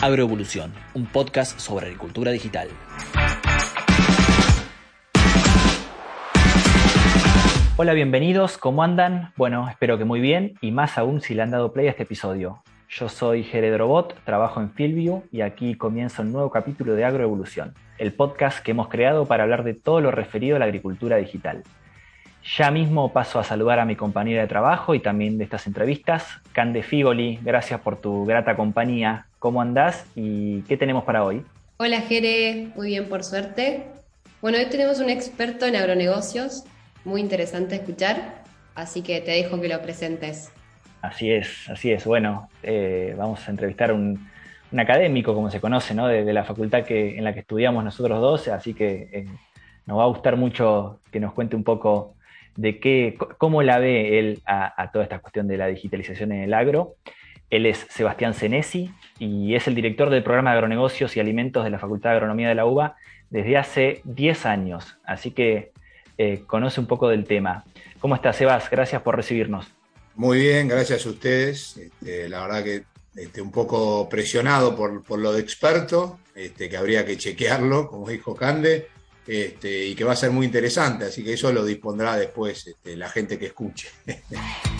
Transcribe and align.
Agroevolución, 0.00 0.72
un 0.94 1.06
podcast 1.06 1.58
sobre 1.58 1.86
agricultura 1.86 2.30
digital. 2.30 2.68
Hola, 7.76 7.94
bienvenidos, 7.94 8.58
¿cómo 8.58 8.84
andan? 8.84 9.32
Bueno, 9.36 9.68
espero 9.68 9.98
que 9.98 10.04
muy 10.04 10.20
bien 10.20 10.54
y 10.60 10.70
más 10.70 10.98
aún 10.98 11.20
si 11.20 11.34
le 11.34 11.42
han 11.42 11.50
dado 11.50 11.72
play 11.72 11.88
a 11.88 11.90
este 11.90 12.04
episodio. 12.04 12.62
Yo 12.88 13.08
soy 13.08 13.42
Jared 13.42 13.76
Robot, 13.76 14.14
trabajo 14.24 14.60
en 14.60 14.70
Fieldview 14.70 15.24
y 15.32 15.40
aquí 15.40 15.74
comienza 15.74 16.22
un 16.22 16.30
nuevo 16.30 16.48
capítulo 16.52 16.94
de 16.94 17.04
Agroevolución, 17.04 17.74
el 17.98 18.12
podcast 18.12 18.60
que 18.60 18.70
hemos 18.70 18.86
creado 18.86 19.26
para 19.26 19.42
hablar 19.42 19.64
de 19.64 19.74
todo 19.74 20.00
lo 20.00 20.12
referido 20.12 20.54
a 20.54 20.58
la 20.60 20.66
agricultura 20.66 21.16
digital. 21.16 21.64
Ya 22.56 22.70
mismo 22.70 23.12
paso 23.12 23.40
a 23.40 23.44
saludar 23.44 23.80
a 23.80 23.84
mi 23.84 23.96
compañera 23.96 24.42
de 24.42 24.48
trabajo 24.48 24.94
y 24.94 25.00
también 25.00 25.38
de 25.38 25.44
estas 25.44 25.66
entrevistas, 25.66 26.40
Cande 26.52 26.84
Figoli. 26.84 27.40
Gracias 27.42 27.80
por 27.80 28.00
tu 28.00 28.24
grata 28.26 28.54
compañía. 28.54 29.27
¿Cómo 29.38 29.62
andás 29.62 30.04
y 30.16 30.62
qué 30.62 30.76
tenemos 30.76 31.04
para 31.04 31.24
hoy? 31.24 31.44
Hola 31.76 32.00
Jere, 32.00 32.72
muy 32.74 32.88
bien 32.88 33.08
por 33.08 33.22
suerte. 33.22 33.84
Bueno, 34.42 34.58
hoy 34.58 34.66
tenemos 34.66 34.98
un 34.98 35.10
experto 35.10 35.64
en 35.64 35.76
agronegocios, 35.76 36.64
muy 37.04 37.20
interesante 37.20 37.76
escuchar, 37.76 38.42
así 38.74 39.00
que 39.00 39.20
te 39.20 39.30
dejo 39.30 39.60
que 39.60 39.68
lo 39.68 39.80
presentes. 39.80 40.50
Así 41.02 41.30
es, 41.30 41.70
así 41.70 41.92
es. 41.92 42.04
Bueno, 42.04 42.48
eh, 42.64 43.14
vamos 43.16 43.46
a 43.46 43.52
entrevistar 43.52 43.90
a 43.90 43.94
un, 43.94 44.28
académico, 44.76 45.34
como 45.34 45.52
se 45.52 45.60
conoce, 45.60 45.94
¿no? 45.94 46.08
de, 46.08 46.32
la 46.32 46.42
facultad 46.42 46.84
que, 46.84 47.16
en 47.16 47.22
la 47.22 47.32
que 47.32 47.40
estudiamos 47.40 47.84
nosotros 47.84 48.20
dos, 48.20 48.48
así 48.48 48.74
que 48.74 49.08
eh, 49.12 49.26
nos 49.86 49.98
va 49.98 50.02
a 50.02 50.08
gustar 50.08 50.36
mucho 50.36 50.98
que 51.12 51.20
nos 51.20 51.32
cuente 51.32 51.54
un 51.54 51.62
poco 51.62 52.16
de 52.56 52.80
qué, 52.80 53.16
cómo 53.38 53.62
la 53.62 53.78
ve 53.78 54.18
él 54.18 54.42
a, 54.46 54.82
a 54.82 54.90
toda 54.90 55.04
esta 55.04 55.20
cuestión 55.20 55.46
de 55.46 55.58
la 55.58 55.68
digitalización 55.68 56.32
en 56.32 56.42
el 56.42 56.54
agro. 56.54 56.96
Él 57.50 57.66
es 57.66 57.86
Sebastián 57.90 58.34
Senesi 58.34 58.90
y 59.18 59.54
es 59.54 59.66
el 59.66 59.74
director 59.74 60.10
del 60.10 60.22
programa 60.22 60.50
de 60.50 60.56
agronegocios 60.56 61.16
y 61.16 61.20
alimentos 61.20 61.64
de 61.64 61.70
la 61.70 61.78
Facultad 61.78 62.10
de 62.10 62.16
Agronomía 62.16 62.48
de 62.48 62.54
la 62.54 62.66
UBA 62.66 62.96
desde 63.30 63.56
hace 63.56 64.00
10 64.04 64.46
años, 64.46 64.98
así 65.04 65.30
que 65.32 65.72
eh, 66.16 66.42
conoce 66.46 66.80
un 66.80 66.86
poco 66.86 67.08
del 67.08 67.24
tema. 67.24 67.64
¿Cómo 68.00 68.14
estás, 68.14 68.36
Sebas? 68.36 68.68
Gracias 68.70 69.02
por 69.02 69.16
recibirnos. 69.16 69.66
Muy 70.14 70.40
bien, 70.40 70.68
gracias 70.68 71.06
a 71.06 71.10
ustedes. 71.10 71.76
Este, 71.76 72.28
la 72.28 72.42
verdad 72.42 72.64
que 72.64 72.84
este, 73.14 73.40
un 73.40 73.52
poco 73.52 74.08
presionado 74.08 74.74
por, 74.74 75.18
lo 75.18 75.32
de 75.32 75.40
experto, 75.40 76.18
este, 76.34 76.68
que 76.68 76.76
habría 76.76 77.06
que 77.06 77.16
chequearlo, 77.16 77.88
como 77.88 78.08
dijo 78.08 78.34
Cande, 78.34 78.88
este, 79.26 79.86
y 79.86 79.94
que 79.94 80.04
va 80.04 80.12
a 80.12 80.16
ser 80.16 80.30
muy 80.30 80.46
interesante, 80.46 81.04
así 81.04 81.22
que 81.22 81.34
eso 81.34 81.52
lo 81.52 81.64
dispondrá 81.64 82.16
después 82.16 82.74
la 82.84 83.08
gente 83.08 83.38
que 83.38 83.46
escuche. 83.46 83.88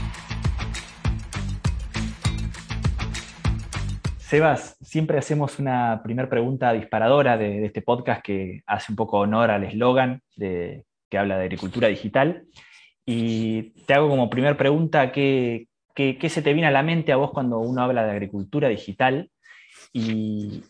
Sebas, 4.29 4.77
siempre 4.83 5.17
hacemos 5.17 5.59
una 5.59 6.03
primera 6.05 6.29
pregunta 6.29 6.75
disparadora 6.75 7.39
de, 7.39 7.65
este 7.65 7.81
podcast 7.81 8.23
que 8.23 8.61
hace 8.67 8.93
un 8.93 8.97
poco 8.97 9.21
honor 9.21 9.51
al 9.51 9.65
eslogan 9.65 10.21
que 10.37 10.85
habla 11.17 11.39
de 11.39 11.45
agricultura 11.45 11.89
digital. 11.89 12.45
Y 13.07 13.71
te 13.87 13.95
hago 13.95 14.11
como 14.11 14.29
primera 14.29 14.55
pregunta, 14.55 15.13
¿qué, 15.13 15.67
se 15.97 16.43
te 16.43 16.53
viene 16.53 16.67
a 16.67 16.71
la 16.71 16.83
mente 16.83 17.11
a 17.11 17.17
vos 17.17 17.31
cuando 17.31 17.59
uno 17.59 17.81
habla 17.81 18.05
de 18.05 18.11
agricultura 18.11 18.69
digital? 18.69 19.31
Y, 19.95 20.63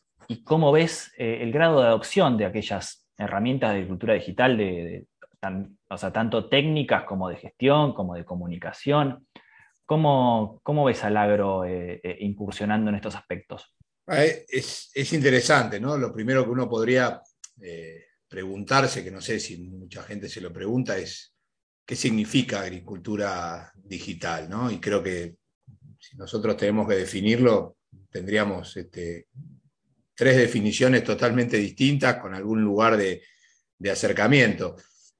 cómo 0.44 0.70
ves 0.70 1.12
eh, 1.18 1.38
el 1.40 1.50
grado 1.50 1.80
de 1.80 1.88
adopción 1.88 2.36
de 2.36 2.44
aquellas 2.44 3.08
herramientas 3.16 3.70
de 3.70 3.78
agricultura 3.78 4.14
digital, 4.14 4.56
de, 4.56 5.06
tanto 5.40 6.48
técnicas 6.48 7.02
como 7.02 7.28
de 7.28 7.38
gestión, 7.38 7.92
como 7.92 8.14
de 8.14 8.24
comunicación? 8.24 9.26
¿Cómo, 9.88 10.84
ves 10.84 11.02
al 11.02 11.16
agro 11.16 11.64
eh, 11.64 11.98
eh, 12.04 12.18
incursionando 12.20 12.90
en 12.90 12.96
estos 12.96 13.14
aspectos? 13.14 13.74
Ah, 14.06 14.22
eh, 14.22 14.44
es, 14.46 15.12
interesante, 15.14 15.80
¿no? 15.80 15.96
Lo 15.96 16.12
primero 16.12 16.44
que 16.44 16.50
uno 16.50 16.68
podría 16.68 17.22
preguntarse, 18.28 19.02
que 19.02 19.10
no 19.10 19.22
sé 19.22 19.40
si 19.40 19.56
mucha 19.56 20.02
gente 20.02 20.28
se 20.28 20.42
lo 20.42 20.52
pregunta, 20.52 20.98
es 20.98 21.34
qué 21.86 21.96
significa 21.96 22.60
agricultura 22.60 23.72
digital, 23.74 24.50
¿no? 24.50 24.70
Y 24.70 24.78
creo 24.78 25.02
que 25.02 25.36
si 25.98 26.18
nosotros 26.18 26.58
tenemos 26.58 26.86
que 26.86 26.96
definirlo, 26.96 27.78
tendríamos 28.10 28.76
este, 28.76 29.28
tres 30.14 30.36
definiciones 30.36 31.02
totalmente 31.02 31.56
distintas 31.56 32.16
con 32.16 32.34
algún 32.34 32.60
lugar 32.60 32.98
de, 32.98 33.22
de 33.78 33.90
acercamiento. 33.90 34.76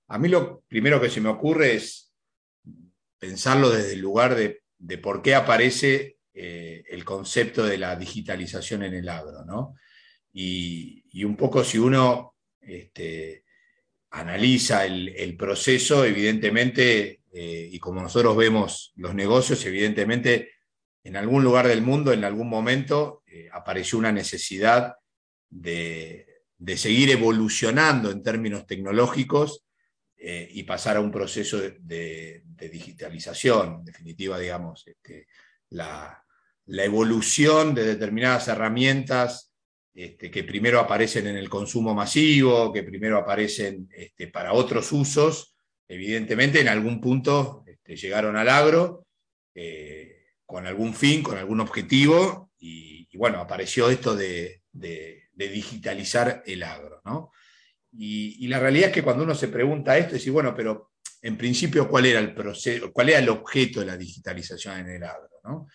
A 0.08 0.18
mí 0.18 0.28
lo 0.28 0.60
primero 0.68 1.00
que 1.00 1.08
se 1.08 1.22
me 1.22 1.30
ocurre 1.30 1.76
es 1.76 2.07
pensarlo 3.18 3.70
desde 3.70 3.94
el 3.94 4.00
lugar 4.00 4.34
de, 4.34 4.98
por 4.98 5.22
qué 5.22 5.34
aparece 5.34 6.18
eh, 6.32 6.84
el 6.88 7.04
concepto 7.04 7.66
de 7.66 7.78
la 7.78 7.96
digitalización 7.96 8.84
en 8.84 8.94
el 8.94 9.08
agro, 9.08 9.44
¿no? 9.44 9.74
Y, 10.32 11.04
un 11.24 11.36
poco 11.36 11.64
si 11.64 11.78
uno 11.78 12.36
este, 12.60 13.44
analiza 14.10 14.86
el, 14.86 15.36
proceso, 15.36 16.04
evidentemente, 16.04 17.22
eh, 17.32 17.68
y 17.72 17.78
como 17.80 18.00
nosotros 18.00 18.36
vemos 18.36 18.92
los 18.94 19.16
negocios, 19.16 19.64
evidentemente, 19.66 20.52
en 21.02 21.16
algún 21.16 21.42
lugar 21.42 21.66
del 21.66 21.82
mundo, 21.82 22.12
en 22.12 22.24
algún 22.24 22.48
momento, 22.48 23.24
eh, 23.26 23.48
apareció 23.52 23.98
una 23.98 24.12
necesidad 24.12 24.94
de, 25.50 26.28
de 26.56 26.76
seguir 26.76 27.10
evolucionando 27.10 28.12
en 28.12 28.22
términos 28.22 28.64
tecnológicos 28.64 29.64
eh, 30.20 30.48
y 30.50 30.64
pasar 30.64 30.96
a 30.96 31.00
un 31.00 31.12
proceso 31.12 31.60
de, 31.60 32.42
digitalización, 32.58 33.76
en 33.76 33.84
definitiva, 33.84 34.36
digamos, 34.38 34.84
este, 34.86 35.28
la, 35.70 36.24
evolución 36.66 37.72
de 37.72 37.84
determinadas 37.84 38.48
herramientas 38.48 39.54
este, 39.94 40.30
que 40.30 40.42
primero 40.42 40.80
aparecen 40.80 41.28
en 41.28 41.36
el 41.36 41.48
consumo 41.48 41.94
masivo, 41.94 42.72
que 42.72 42.82
primero 42.82 43.16
aparecen 43.16 43.88
este, 43.94 44.26
para 44.26 44.52
otros 44.52 44.90
usos, 44.92 45.54
evidentemente 45.86 46.60
en 46.60 46.68
algún 46.68 47.00
punto 47.00 47.64
llegaron 47.86 48.36
al 48.36 48.48
agro 48.48 49.06
eh, 49.54 50.26
con 50.44 50.66
algún 50.66 50.94
fin, 50.94 51.22
con 51.22 51.38
algún 51.38 51.60
objetivo, 51.60 52.50
y, 52.58 53.08
bueno, 53.16 53.38
apareció 53.38 53.88
esto 53.88 54.14
de, 54.16 54.62
de 54.72 55.48
digitalizar 55.48 56.42
el 56.44 56.64
agro. 56.64 57.00
¿no? 57.04 57.30
Y, 57.92 58.46
la 58.48 58.60
realidad 58.60 58.88
es 58.88 58.94
que 58.94 59.02
cuando 59.02 59.24
uno 59.24 59.34
se 59.34 59.48
pregunta 59.48 59.96
esto, 59.96 60.14
dice, 60.14 60.30
bueno, 60.30 60.54
pero 60.54 60.92
en 61.22 61.36
principio, 61.36 61.88
¿cuál 61.88 62.06
era 62.06 62.20
el 62.20 62.34
proceso, 62.34 62.92
cuál 62.92 63.08
era 63.08 63.18
el 63.18 63.28
objeto 63.28 63.80
de 63.80 63.86
la 63.86 63.96
digitalización 63.96 64.80
en 64.80 64.90
el 64.90 65.04
agro? 65.04 65.66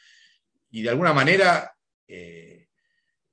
Y 0.72 0.82
de 0.82 0.90
alguna 0.90 1.14
manera, 1.14 1.72
eh, 2.08 2.68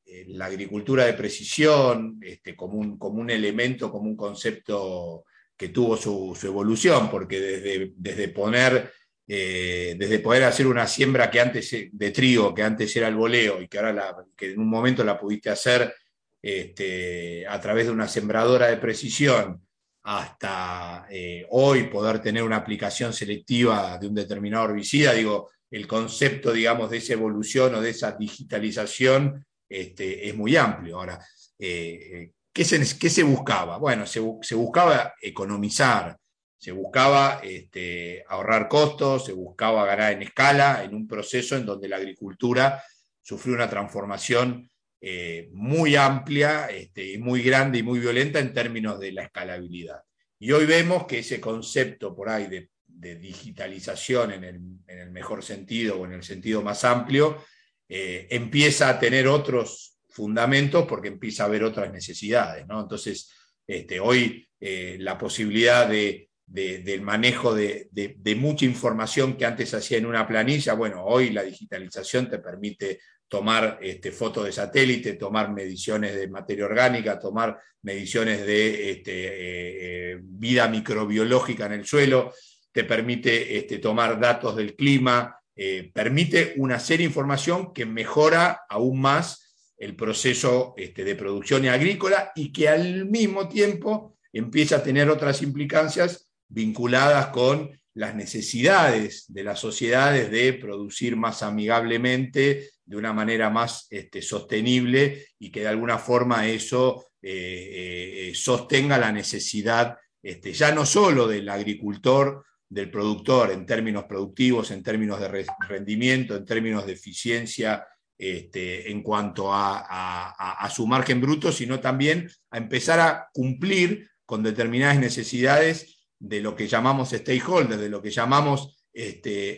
eh, 0.05 0.25
la 0.29 0.47
agricultura 0.47 1.05
de 1.05 1.15
precisión, 1.15 2.19
este, 2.23 2.57
como, 2.57 2.79
un, 2.79 2.99
como, 2.99 3.21
un, 3.21 3.31
elemento, 3.31 3.91
como 3.91 4.09
un 4.09 4.17
concepto 4.17 5.25
que 5.57 5.69
tuvo 5.69 5.97
su, 5.97 6.37
evolución, 6.43 7.11
porque 7.11 7.39
desde, 7.41 7.93
desde 7.97 8.29
poner 8.29 8.91
eh, 9.33 9.95
desde 9.97 10.19
poder 10.19 10.43
hacer 10.43 10.67
una 10.67 10.89
siembra 10.89 11.31
que 11.31 11.41
antes 11.41 11.73
de 11.93 12.11
trigo, 12.11 12.53
que 12.53 12.65
antes 12.65 12.97
era 12.97 13.07
el 13.07 13.15
boleo 13.15 13.63
y 13.63 13.69
que 13.69 13.79
ahora 13.79 14.17
que 14.37 14.51
en 14.51 14.59
un 14.59 14.69
momento 14.69 15.05
la 15.05 15.17
pudiste 15.17 15.51
hacer 15.51 15.95
este, 16.43 17.47
a 17.47 17.61
través 17.61 17.87
de 17.87 17.93
una 17.93 18.09
sembradora 18.09 18.69
de 18.69 18.77
precisión 18.77 19.61
hasta 20.03 21.07
eh, 21.11 21.47
hoy 21.51 21.85
poder 21.85 22.21
tener 22.23 22.43
una 22.43 22.57
aplicación 22.57 23.13
selectiva 23.13 23.99
de 23.99 24.09
un 24.09 24.15
determinado 24.15 24.65
herbicida, 24.67 25.13
digo, 25.13 25.51
el 25.71 25.87
concepto, 25.87 26.53
digamos, 26.53 26.91
de 26.91 26.99
esa 26.99 27.13
evolución 27.13 27.75
o 27.75 27.81
de 27.81 27.91
esa 27.91 28.13
digitalización 28.13 29.45
este, 29.69 30.29
es 30.29 30.35
muy 30.35 30.57
amplio. 30.57 30.97
Ahora, 30.99 31.25
eh, 31.59 32.33
¿qué, 32.53 32.65
se, 32.65 33.23
buscaba? 33.23 33.79
Bueno, 33.79 34.07
se, 34.07 34.21
buscaba 34.21 35.15
economizar, 35.21 36.17
se 36.59 36.73
buscaba 36.73 37.41
este, 37.45 38.25
ahorrar 38.29 38.69
costos, 38.69 39.27
se 39.27 39.33
buscaba 39.33 39.87
ganar 39.87 40.13
en 40.13 40.23
escala 40.23 40.83
en 40.83 40.95
un 40.95 41.07
proceso 41.07 41.57
en 41.57 41.67
donde 41.67 41.89
la 41.89 41.97
agricultura 41.97 42.83
sufrió 43.23 43.55
una 43.55 43.71
transformación 43.71 44.70
eh, 45.03 45.49
muy 45.53 45.97
amplia, 45.97 46.67
este, 46.67 47.19
muy 47.19 47.43
grande 47.43 47.79
y 47.79 47.83
muy 47.83 48.01
violenta 48.01 48.39
en 48.39 48.53
términos 48.53 49.01
de 49.01 49.13
la 49.13 49.25
escalabilidad. 49.25 50.03
Y 50.39 50.53
hoy 50.53 50.67
vemos 50.67 51.07
que 51.07 51.21
ese 51.21 51.41
concepto 51.41 52.15
por 52.15 52.29
ahí 52.29 52.47
de, 52.47 52.69
digitalización 53.17 54.33
en 54.33 54.45
el, 54.45 55.11
mejor 55.11 55.43
sentido 55.43 55.99
o 55.99 56.05
en 56.05 56.13
el 56.13 56.23
sentido 56.23 56.61
más 56.61 56.85
amplio, 56.85 57.43
eh, 57.89 58.27
empieza 58.29 58.91
a 58.91 59.01
tener 59.01 59.27
otros 59.27 59.97
fundamentos 60.11 60.85
porque 60.87 61.09
empieza 61.09 61.45
a 61.45 61.47
haber 61.47 61.65
otras 61.65 61.91
necesidades. 61.91 62.67
Entonces, 62.69 63.33
este, 63.67 64.01
hoy 64.01 64.47
eh, 64.61 64.99
la 65.01 65.17
posibilidad 65.17 65.89
del 65.89 67.03
manejo 67.03 67.55
de, 67.55 67.89
mucha 68.37 68.67
información 68.67 69.39
que 69.39 69.47
antes 69.47 69.73
hacía 69.73 69.97
en 69.97 70.05
una 70.05 70.27
planilla, 70.27 70.75
bueno, 70.75 71.05
hoy 71.05 71.31
la 71.31 71.43
digitalización 71.43 72.29
te 72.29 72.39
permite 72.39 73.01
tomar 73.31 73.79
este, 73.81 74.11
fotos 74.11 74.45
de 74.45 74.53
satélite, 74.53 75.13
tomar 75.13 75.53
mediciones 75.53 76.17
de 76.17 76.27
materia 76.27 76.65
orgánica, 76.65 77.21
tomar 77.21 77.61
mediciones 77.83 78.45
de 78.45 78.91
este, 78.91 79.13
eh, 79.13 80.13
eh, 80.15 80.19
vida 80.21 80.67
microbiológica 80.67 81.67
en 81.67 81.73
el 81.73 81.87
suelo, 81.87 82.35
te 82.73 82.83
permite 82.83 83.57
este, 83.57 83.79
tomar 83.79 84.19
datos 84.19 84.57
del 84.57 84.75
clima, 84.75 85.39
eh, 85.55 85.93
permite 85.95 86.55
una 86.57 86.81
serie 86.81 87.07
de 87.07 87.11
información 87.11 87.73
que 87.73 87.87
mejora 87.87 88.63
aún 88.69 89.01
más 89.01 89.55
el 89.79 89.95
proceso 89.95 90.75
de 90.77 91.15
producción 91.15 91.67
agrícola 91.69 92.33
y 92.35 92.53
que 92.53 92.69
al 92.69 93.07
mismo 93.07 93.49
tiempo 93.49 94.17
empieza 94.33 94.77
a 94.77 94.83
tener 94.83 95.09
otras 95.09 95.41
implicancias 95.41 96.29
vinculadas 96.49 97.29
con 97.29 97.71
las 97.95 98.15
necesidades 98.15 99.25
de 99.29 99.45
las 99.45 99.59
sociedades 99.59 100.31
de 100.31 100.53
producir 100.53 101.17
más 101.17 101.43
amigablemente, 101.43 102.71
de 102.91 102.97
una 102.97 103.13
manera 103.13 103.51
más 103.51 103.87
este, 103.89 104.21
sostenible 104.21 105.25
y 105.39 105.53
que 105.53 105.61
de 105.61 105.69
alguna 105.69 105.97
forma 105.97 106.49
eso 106.49 107.07
eh, 107.23 108.31
eh, 108.31 108.35
sostenga 108.35 108.99
la 108.99 109.13
necesidad 109.13 109.97
este, 110.21 110.53
ya 110.53 110.75
no 110.75 110.85
solo 110.85 111.29
del 111.29 111.49
agricultor, 111.49 112.45
del 112.69 112.91
productor 112.91 113.53
en 113.53 113.65
términos 113.65 114.07
productivos, 114.09 114.73
en 114.73 114.83
términos 114.83 115.21
de 115.21 115.47
rendimiento, 115.69 116.35
en 116.35 116.45
términos 116.45 116.85
de 116.85 116.95
eficiencia 116.95 117.87
este, 118.19 118.91
en 118.91 119.05
cuanto 119.05 119.51
a, 119.53 120.69
su 120.75 120.85
margen 120.89 121.21
bruto, 121.21 121.53
sino 121.53 121.79
también 121.79 122.29
a 122.51 122.59
empezar 122.59 122.99
a 122.99 123.29
cumplir 123.33 124.11
con 124.27 124.43
determinadas 124.43 124.99
necesidades 124.99 126.09
de 126.19 126.41
lo 126.41 126.57
que 126.57 126.67
llamamos 126.67 127.11
stakeholders, 127.11 127.81
de 127.81 127.89
lo 127.89 128.03
que 128.03 128.11
llamamos 128.11 128.85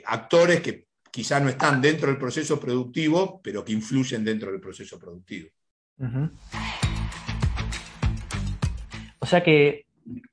actores 0.04 0.60
que 0.60 0.86
quizá 1.12 1.38
no 1.38 1.48
están 1.48 1.80
dentro 1.80 2.08
del 2.08 2.18
proceso 2.18 2.58
productivo, 2.58 3.40
pero 3.42 3.64
que 3.64 3.72
influyen 3.72 4.24
dentro 4.24 4.50
del 4.50 4.60
proceso 4.60 4.98
productivo. 4.98 5.50
O 9.20 9.26
sea 9.26 9.44
que 9.44 9.86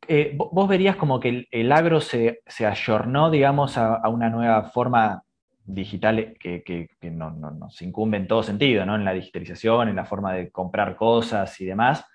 eh, 0.08 0.36
vos 0.36 0.68
verías 0.68 0.96
como 0.96 1.20
que 1.20 1.48
el, 1.52 1.72
agro 1.72 2.02
se, 2.02 2.42
se, 2.48 2.66
ayornó, 2.66 3.30
digamos, 3.30 3.78
a, 3.78 4.08
una 4.10 4.30
nueva 4.30 4.64
forma 4.64 5.22
digital 5.64 6.34
que, 6.40 6.90
nos 7.12 7.81
incumbe 7.81 8.18
en 8.18 8.28
todo 8.28 8.42
sentido, 8.42 8.86
¿no? 8.86 8.96
En 8.96 9.06
la 9.06 9.14
digitalización, 9.14 9.90
en 9.90 9.98
la 9.98 10.06
forma 10.06 10.34
de 10.34 10.50
comprar 10.50 10.96
cosas 10.96 11.60
y 11.62 11.66
demás. 11.66 12.06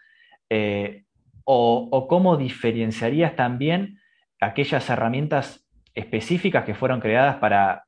Eh, 0.50 1.04
o, 1.44 2.06
cómo 2.08 2.36
diferenciarías 2.36 3.36
también 3.36 4.00
aquellas 4.40 4.88
herramientas 4.88 5.63
específicas 5.94 6.64
que 6.64 6.74
fueron 6.74 7.00
creadas 7.00 7.36
para, 7.36 7.84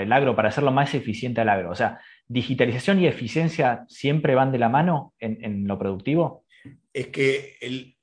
el 0.00 0.12
agro, 0.12 0.36
para 0.36 0.48
hacerlo 0.48 0.72
más 0.72 0.94
eficiente 0.94 1.40
al 1.40 1.48
agro? 1.48 1.70
O 1.70 1.74
sea, 1.74 2.00
¿digitalización 2.26 3.00
y 3.00 3.06
eficiencia 3.06 3.84
siempre 3.88 4.34
van 4.34 4.52
de 4.52 4.58
la 4.58 4.68
mano 4.68 5.14
en, 5.18 5.66
lo 5.66 5.78
productivo? 5.78 6.44
Es 6.92 7.08
que 7.08 7.56
el, 7.60 7.96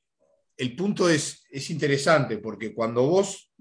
el 0.58 0.76
punto 0.76 1.10
es, 1.10 1.46
es, 1.50 1.70
interesante 1.70 2.38
porque 2.38 2.74
cuando 2.74 3.04
vos, 3.08 3.52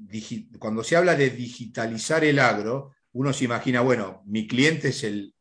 cuando 0.59 0.85
se 0.85 0.97
habla 0.97 1.15
de 1.15 1.31
digitalizar 1.31 2.25
el 2.25 2.39
agro, 2.39 2.93
uno 3.13 3.33
se 3.33 3.45
imagina, 3.45 3.81
bueno, 3.81 4.23
mi 4.27 4.47
cliente 4.47 4.89
es 4.89 5.05
el, 5.05 5.35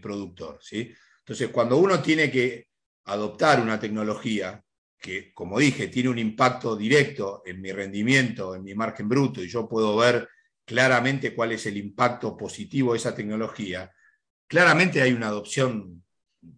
productor, 0.00 0.58
¿sí? 0.62 0.92
Entonces, 1.20 1.48
cuando 1.48 1.76
uno 1.76 2.00
tiene 2.00 2.30
que 2.30 2.68
adoptar 3.04 3.60
una 3.60 3.78
tecnología 3.80 4.62
que, 5.00 5.32
como 5.32 5.58
dije, 5.58 5.88
tiene 5.88 6.08
un 6.08 6.18
impacto 6.18 6.76
directo 6.76 7.42
en 7.46 7.60
mi 7.60 7.72
rendimiento, 7.72 8.54
en 8.54 8.64
mi 8.64 8.74
margen 8.74 9.08
bruto, 9.08 9.42
y 9.42 9.48
yo 9.48 9.68
puedo 9.68 9.96
ver 9.96 10.28
claramente 10.64 11.34
cuál 11.34 11.52
es 11.52 11.66
el 11.66 11.76
impacto 11.76 12.36
positivo 12.36 12.92
de 12.92 12.98
esa 12.98 13.14
tecnología, 13.14 13.92
claramente 14.46 15.00
hay 15.00 15.12
una 15.12 15.28
adopción 15.28 16.04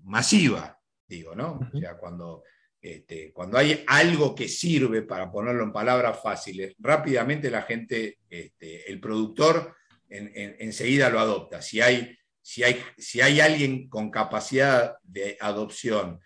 masiva, 0.04 0.81
digo, 1.06 1.34
¿no? 1.34 1.60
O 1.72 1.78
sea, 1.78 1.96
cuando 1.96 2.42
este, 2.82 3.31
cuando 3.32 3.58
hay 3.58 3.84
algo 3.87 4.34
que 4.34 4.48
sirve, 4.48 5.02
para 5.02 5.31
ponerlo 5.31 5.64
en 5.64 5.72
palabras 5.72 6.20
fáciles, 6.22 6.75
rápidamente 6.78 7.50
la 7.50 7.62
gente, 7.62 8.19
este, 8.28 8.90
el 8.90 9.00
productor, 9.00 9.76
enseguida 10.08 11.10
lo 11.10 11.20
adopta. 11.20 11.60
Si 11.62 11.81
hay, 11.81 12.16
si, 12.40 12.64
hay, 12.64 12.82
si 12.96 13.20
hay, 13.20 13.40
alguien 13.40 13.88
con 13.88 14.10
capacidad 14.10 14.96
de 15.02 15.36
adopción 15.40 16.20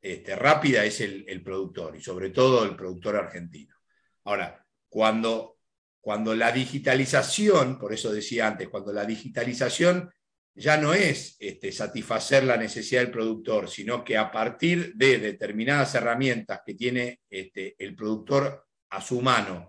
este, 0.00 0.36
rápida, 0.36 0.84
es 0.84 1.00
el, 1.00 1.42
productor, 1.42 1.96
y 1.96 2.00
sobre 2.00 2.30
todo 2.30 2.64
el 2.64 2.76
productor 2.76 3.16
argentino. 3.16 3.74
Ahora, 4.24 4.64
cuando, 4.88 5.58
cuando 6.00 6.34
la 6.34 6.52
digitalización, 6.52 7.78
por 7.78 7.92
eso 7.92 8.12
decía 8.12 8.46
antes, 8.46 8.68
cuando 8.68 8.92
la 8.92 9.04
digitalización 9.04 10.10
ya 10.54 10.76
no 10.76 10.92
es 10.92 11.36
este, 11.38 11.70
satisfacer 11.70 12.44
la 12.44 12.56
necesidad 12.56 13.02
del 13.02 13.12
productor, 13.12 13.68
sino 13.68 14.02
que 14.02 14.16
a 14.16 14.30
partir 14.30 14.94
de 14.94 15.18
determinadas 15.18 15.94
herramientas 15.94 16.62
que 16.64 16.74
tiene 16.74 17.20
este, 17.30 17.76
el 17.78 17.94
productor 17.94 18.66
a 18.90 19.00
su 19.00 19.20
mano, 19.20 19.68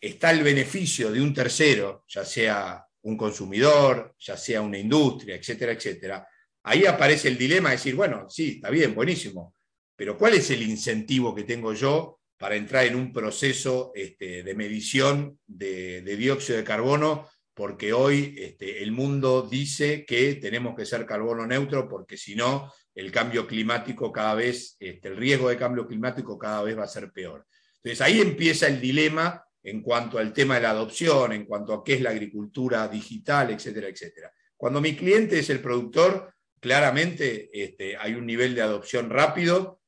está 0.00 0.30
el 0.30 0.42
beneficio 0.42 1.10
de 1.10 1.20
un 1.20 1.34
tercero, 1.34 2.04
ya 2.08 2.24
sea 2.24 2.84
un 3.02 3.16
consumidor, 3.16 4.14
ya 4.18 4.36
sea 4.36 4.60
una 4.60 4.78
industria, 4.78 5.36
etcétera, 5.36 5.72
etcétera, 5.72 6.28
ahí 6.68 6.86
aparece 6.86 7.28
el 7.28 7.38
dilema 7.38 7.70
de 7.70 7.76
decir, 7.76 7.94
bueno, 7.94 8.28
sí, 8.28 8.54
está 8.56 8.70
bien, 8.70 8.94
buenísimo, 8.94 9.54
pero 9.96 10.16
¿cuál 10.16 10.34
es 10.34 10.50
el 10.50 10.62
incentivo 10.62 11.34
que 11.34 11.44
tengo 11.44 11.72
yo 11.72 12.20
para 12.36 12.56
entrar 12.56 12.86
en 12.86 12.94
un 12.94 13.12
proceso 13.12 13.92
este, 13.94 14.42
de 14.42 14.54
medición 14.54 15.38
de 15.46 16.02
dióxido 16.02 16.58
de 16.58 16.64
carbono 16.64 17.26
porque 17.58 17.92
hoy 17.92 18.36
este, 18.38 18.84
el 18.84 18.92
mundo 18.92 19.42
dice 19.42 20.04
que 20.06 20.36
tenemos 20.36 20.76
que 20.76 20.86
ser 20.86 21.04
carbono 21.04 21.44
neutro, 21.44 21.88
porque 21.88 22.16
si 22.16 22.36
no, 22.36 22.72
el 22.94 23.10
cambio 23.10 23.48
climático 23.48 24.12
cada 24.12 24.36
vez, 24.36 24.76
este, 24.78 25.08
el 25.08 25.16
riesgo 25.16 25.48
de 25.48 25.56
cambio 25.56 25.84
climático 25.84 26.38
cada 26.38 26.62
vez 26.62 26.78
va 26.78 26.84
a 26.84 26.86
ser 26.86 27.10
peor. 27.10 27.48
Entonces 27.82 28.00
ahí 28.00 28.20
empieza 28.20 28.68
el 28.68 28.80
dilema 28.80 29.44
en 29.60 29.82
cuanto 29.82 30.18
al 30.18 30.32
tema 30.32 30.54
de 30.54 30.60
la 30.60 30.70
adopción, 30.70 31.32
en 31.32 31.46
cuanto 31.46 31.74
a 31.74 31.82
qué 31.82 31.94
es 31.94 32.00
la 32.00 32.10
agricultura 32.10 32.86
digital, 32.86 33.50
etcétera, 33.50 33.88
etcétera. 33.88 34.32
Cuando 34.56 34.80
mi 34.80 34.94
cliente 34.94 35.40
es 35.40 35.50
el 35.50 35.58
productor, 35.58 36.32
claramente 36.60 37.50
este, 37.52 37.96
hay 37.96 38.14
un 38.14 38.26
nivel 38.26 38.54
de 38.54 38.62
adopción 38.62 39.10
rápido, 39.10 39.80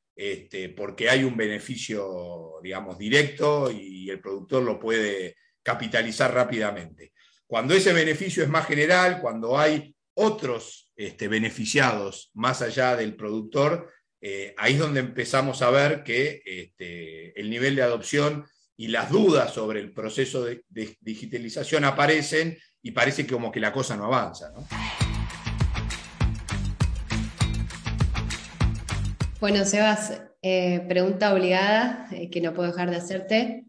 porque 0.76 1.08
hay 1.08 1.24
un 1.24 1.34
beneficio, 1.34 2.60
digamos, 2.62 2.98
directo 2.98 3.70
y 3.70 4.10
el 4.10 4.20
productor 4.20 4.62
lo 4.62 4.78
puede 4.78 5.36
capitalizar 5.62 6.34
rápidamente. 6.34 7.12
Cuando 7.46 7.74
ese 7.74 7.92
beneficio 7.92 8.42
es 8.42 8.48
más 8.48 8.66
general, 8.66 9.20
cuando 9.20 9.58
hay 9.58 9.94
otros 10.14 10.92
este, 10.94 11.28
beneficiados 11.28 12.30
más 12.34 12.62
allá 12.62 12.96
del 12.96 13.16
productor, 13.16 13.90
eh, 14.20 14.54
ahí 14.58 14.74
es 14.74 14.78
donde 14.78 15.00
empezamos 15.00 15.62
a 15.62 15.70
ver 15.70 16.04
que 16.04 16.42
este, 16.44 17.38
el 17.40 17.48
nivel 17.48 17.74
de 17.74 17.82
adopción 17.82 18.46
y 18.76 18.88
las 18.88 19.10
dudas 19.10 19.52
sobre 19.52 19.80
el 19.80 19.92
proceso 19.92 20.44
de, 20.44 20.64
digitalización 21.00 21.84
aparecen 21.84 22.56
y 22.82 22.92
parece 22.92 23.26
como 23.26 23.50
que 23.50 23.60
la 23.60 23.72
cosa 23.72 23.96
no 23.96 24.04
avanza. 24.04 24.52
Bueno, 29.40 29.64
Sebas, 29.64 30.20
eh, 30.42 30.80
pregunta 30.88 31.32
obligada 31.32 32.06
eh, 32.12 32.30
que 32.30 32.40
no 32.40 32.54
puedo 32.54 32.70
dejar 32.70 32.90
de 32.90 32.96
hacerte, 32.96 33.64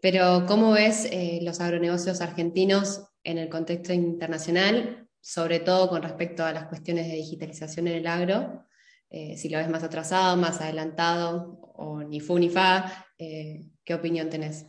pero 0.00 0.46
¿cómo 0.46 0.72
ves 0.72 1.08
los 1.42 1.60
agronegocios 1.60 2.20
argentinos 2.20 3.04
en 3.24 3.38
el 3.38 3.48
contexto 3.48 3.92
internacional, 3.92 5.08
sobre 5.20 5.58
todo 5.60 5.88
con 5.88 6.02
respecto 6.02 6.44
a 6.44 6.52
las 6.52 6.66
cuestiones 6.66 7.08
de 7.08 7.16
digitalización 7.16 7.88
en 7.88 7.94
el 7.94 8.06
agro, 8.06 8.64
eh, 9.10 9.36
si 9.36 9.48
lo 9.48 9.58
ves 9.58 9.68
más 9.68 9.82
atrasado, 9.82 10.36
más 10.36 10.60
adelantado, 10.60 11.58
o 11.74 12.02
ni 12.02 12.20
fu 12.20 12.38
ni 12.38 12.50
fa, 12.50 13.06
eh, 13.16 13.66
¿qué 13.84 13.94
opinión 13.94 14.28
tenés? 14.28 14.66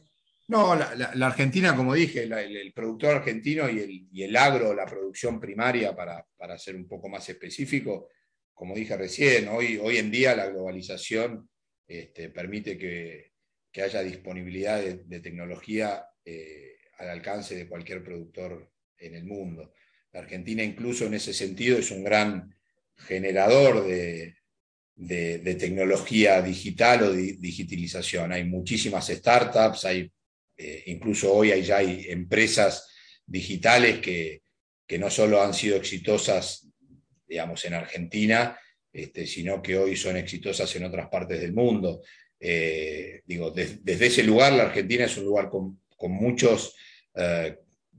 No, 0.47 0.75
la, 0.75 1.27
Argentina, 1.27 1.75
como 1.75 1.93
dije, 1.93 2.23
el, 2.23 2.73
productor 2.73 3.17
argentino 3.17 3.69
y 3.69 3.79
el, 3.79 4.07
y 4.11 4.23
el, 4.23 4.35
agro, 4.35 4.73
la 4.73 4.85
producción 4.85 5.39
primaria, 5.39 5.95
para, 5.95 6.25
para, 6.37 6.57
ser 6.57 6.75
un 6.75 6.87
poco 6.87 7.07
más 7.07 7.27
específico, 7.29 8.07
como 8.59 8.75
dije 8.75 8.97
recién, 8.97 9.47
hoy, 9.47 9.79
hoy 9.81 9.99
en 9.99 10.11
día 10.11 10.35
la 10.35 10.47
globalización 10.47 11.49
este, 11.87 12.27
permite 12.27 12.77
que, 12.77 13.31
que, 13.71 13.81
haya 13.81 14.03
disponibilidad 14.03 14.83
de, 14.83 15.19
tecnología 15.21 16.05
eh, 16.25 16.75
al 16.97 17.07
alcance 17.07 17.55
de 17.55 17.69
cualquier 17.69 18.03
productor 18.03 18.69
en 18.97 19.15
el 19.15 19.23
mundo. 19.23 19.73
La 20.11 20.19
Argentina 20.19 20.61
incluso 20.61 21.05
en 21.05 21.13
ese 21.13 21.33
sentido 21.33 21.77
es 21.77 21.89
un 21.89 22.03
gran 22.03 22.53
generador 22.97 23.87
de, 23.87 24.35
tecnología 25.57 26.41
digital 26.41 27.03
o 27.03 27.13
de 27.13 27.37
digitalización. 27.39 28.33
Hay 28.33 28.43
muchísimas 28.43 29.07
startups, 29.07 29.85
hay, 29.85 30.11
eh, 30.57 30.83
incluso 30.87 31.33
hoy 31.33 31.51
hay, 31.51 31.63
ya 31.63 31.77
hay 31.77 32.07
empresas 32.09 32.89
digitales 33.25 34.01
que, 34.01 34.41
no 34.99 35.09
solo 35.09 35.41
han 35.41 35.53
sido 35.53 35.77
exitosas, 35.77 36.68
digamos, 37.29 37.63
en 37.65 37.75
Argentina, 37.75 38.59
este, 38.91 39.27
sino 39.27 39.61
que 39.61 39.77
hoy 39.77 39.95
son 39.95 40.17
exitosas 40.17 40.75
en 40.75 40.83
otras 40.85 41.07
partes 41.09 41.39
del 41.39 41.53
mundo. 41.53 42.01
Eh, 42.39 43.21
digo, 43.25 43.51
desde 43.51 44.05
ese 44.07 44.23
lugar, 44.23 44.53
la 44.53 44.63
Argentina 44.63 45.05
es 45.05 45.15
un 45.17 45.25
lugar 45.25 45.49
con, 45.49 45.79
muchos 46.09 46.75
eh, 47.13 47.57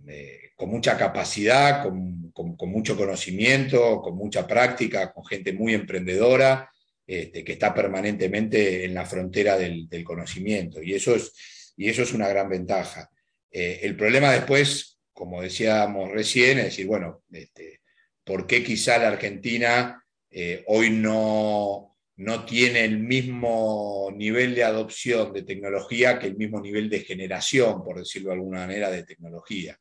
eh, 0.09 0.41
con 0.57 0.69
mucha 0.69 0.97
capacidad, 0.97 1.83
con, 1.83 2.33
mucho 2.69 2.97
conocimiento, 2.97 4.01
con 4.03 4.17
mucha 4.17 4.47
práctica, 4.47 5.13
con 5.13 5.25
gente 5.25 5.53
muy 5.53 5.75
emprendedora, 5.75 6.69
este, 7.07 7.45
que 7.45 7.53
está 7.53 7.73
permanentemente 7.73 8.85
en 8.85 8.95
la 8.95 9.07
frontera 9.07 9.57
del, 9.57 9.89
conocimiento. 10.05 10.83
Y 10.83 10.95
eso, 10.95 11.15
es, 11.15 11.73
y 11.77 11.89
eso 11.89 12.03
es 12.03 12.13
una 12.13 12.29
gran 12.29 12.49
ventaja. 12.49 13.11
El 13.51 13.97
problema 13.97 14.33
después, 14.33 14.99
como 15.13 15.43
decíamos 15.43 16.11
recién, 16.11 16.59
es 16.59 16.67
decir, 16.67 16.87
bueno, 16.87 17.23
este, 17.33 17.80
¿por 18.25 18.47
qué 18.47 18.63
quizá 18.63 18.99
la 18.99 19.09
Argentina 19.09 20.05
eh, 20.31 20.63
hoy 20.69 20.91
no, 20.91 21.97
no 22.17 22.45
tiene 22.45 22.85
el 22.85 22.99
mismo 22.99 24.11
nivel 24.15 24.55
de 24.55 24.63
adopción 24.63 25.33
de 25.33 25.43
tecnología 25.43 26.19
que 26.19 26.29
el 26.29 26.37
mismo 26.37 26.61
nivel 26.61 26.89
de 26.89 27.01
generación, 27.01 27.83
por 27.83 27.99
decirlo 27.99 28.29
de 28.29 28.35
alguna 28.35 28.61
manera, 28.61 28.91
de 28.91 29.05
tecnología. 29.05 29.79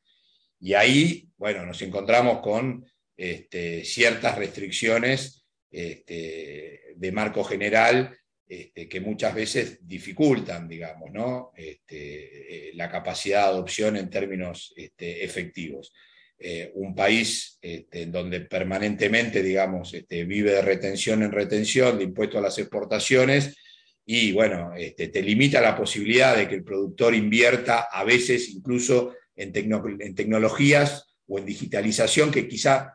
Y 0.59 0.73
ahí, 0.73 1.29
bueno, 1.37 1.65
nos 1.65 1.81
encontramos 1.81 2.39
con 2.39 2.85
este, 3.15 3.83
ciertas 3.85 4.37
restricciones 4.37 5.45
este, 5.69 6.95
de 6.95 7.11
marco 7.11 7.43
general 7.43 8.17
este, 8.47 8.89
que 8.89 8.99
muchas 8.99 9.35
veces 9.35 9.85
dificultan, 9.85 10.67
digamos, 10.67 11.11
¿no? 11.11 11.51
Eh, 11.55 12.71
la 12.73 12.89
capacidad 12.89 13.43
de 13.43 13.49
adopción 13.49 13.97
en 13.97 14.09
términos 14.09 14.73
efectivos. 14.97 15.93
Eh, 16.41 16.71
un 16.75 16.95
país 16.95 17.57
este, 17.61 18.03
en 18.03 18.13
donde 18.13 18.39
permanentemente, 18.39 19.43
digamos, 19.43 19.93
este, 19.93 20.23
vive 20.23 20.51
de 20.51 20.61
retención 20.61 21.21
en 21.21 21.33
retención, 21.33 21.97
de 21.97 22.05
impuesto 22.05 22.37
a 22.37 22.41
las 22.41 22.57
exportaciones, 22.57 23.57
y 24.05 24.31
bueno, 24.31 24.71
este, 24.75 25.09
te 25.09 25.21
limita 25.21 25.59
la 25.59 25.75
posibilidad 25.75 26.37
de 26.37 26.47
que 26.47 26.55
el 26.55 26.63
productor 26.63 27.13
invierta 27.13 27.89
a 27.91 28.05
veces 28.05 28.49
incluso 28.49 29.13
en, 29.35 29.51
en 29.53 30.15
tecnologías 30.15 31.17
o 31.27 31.39
en 31.39 31.45
digitalización 31.45 32.31
que 32.31 32.47
quizá 32.47 32.93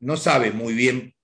no 0.00 0.16
sabe 0.16 0.50
muy 0.50 0.74
bien 0.74 1.14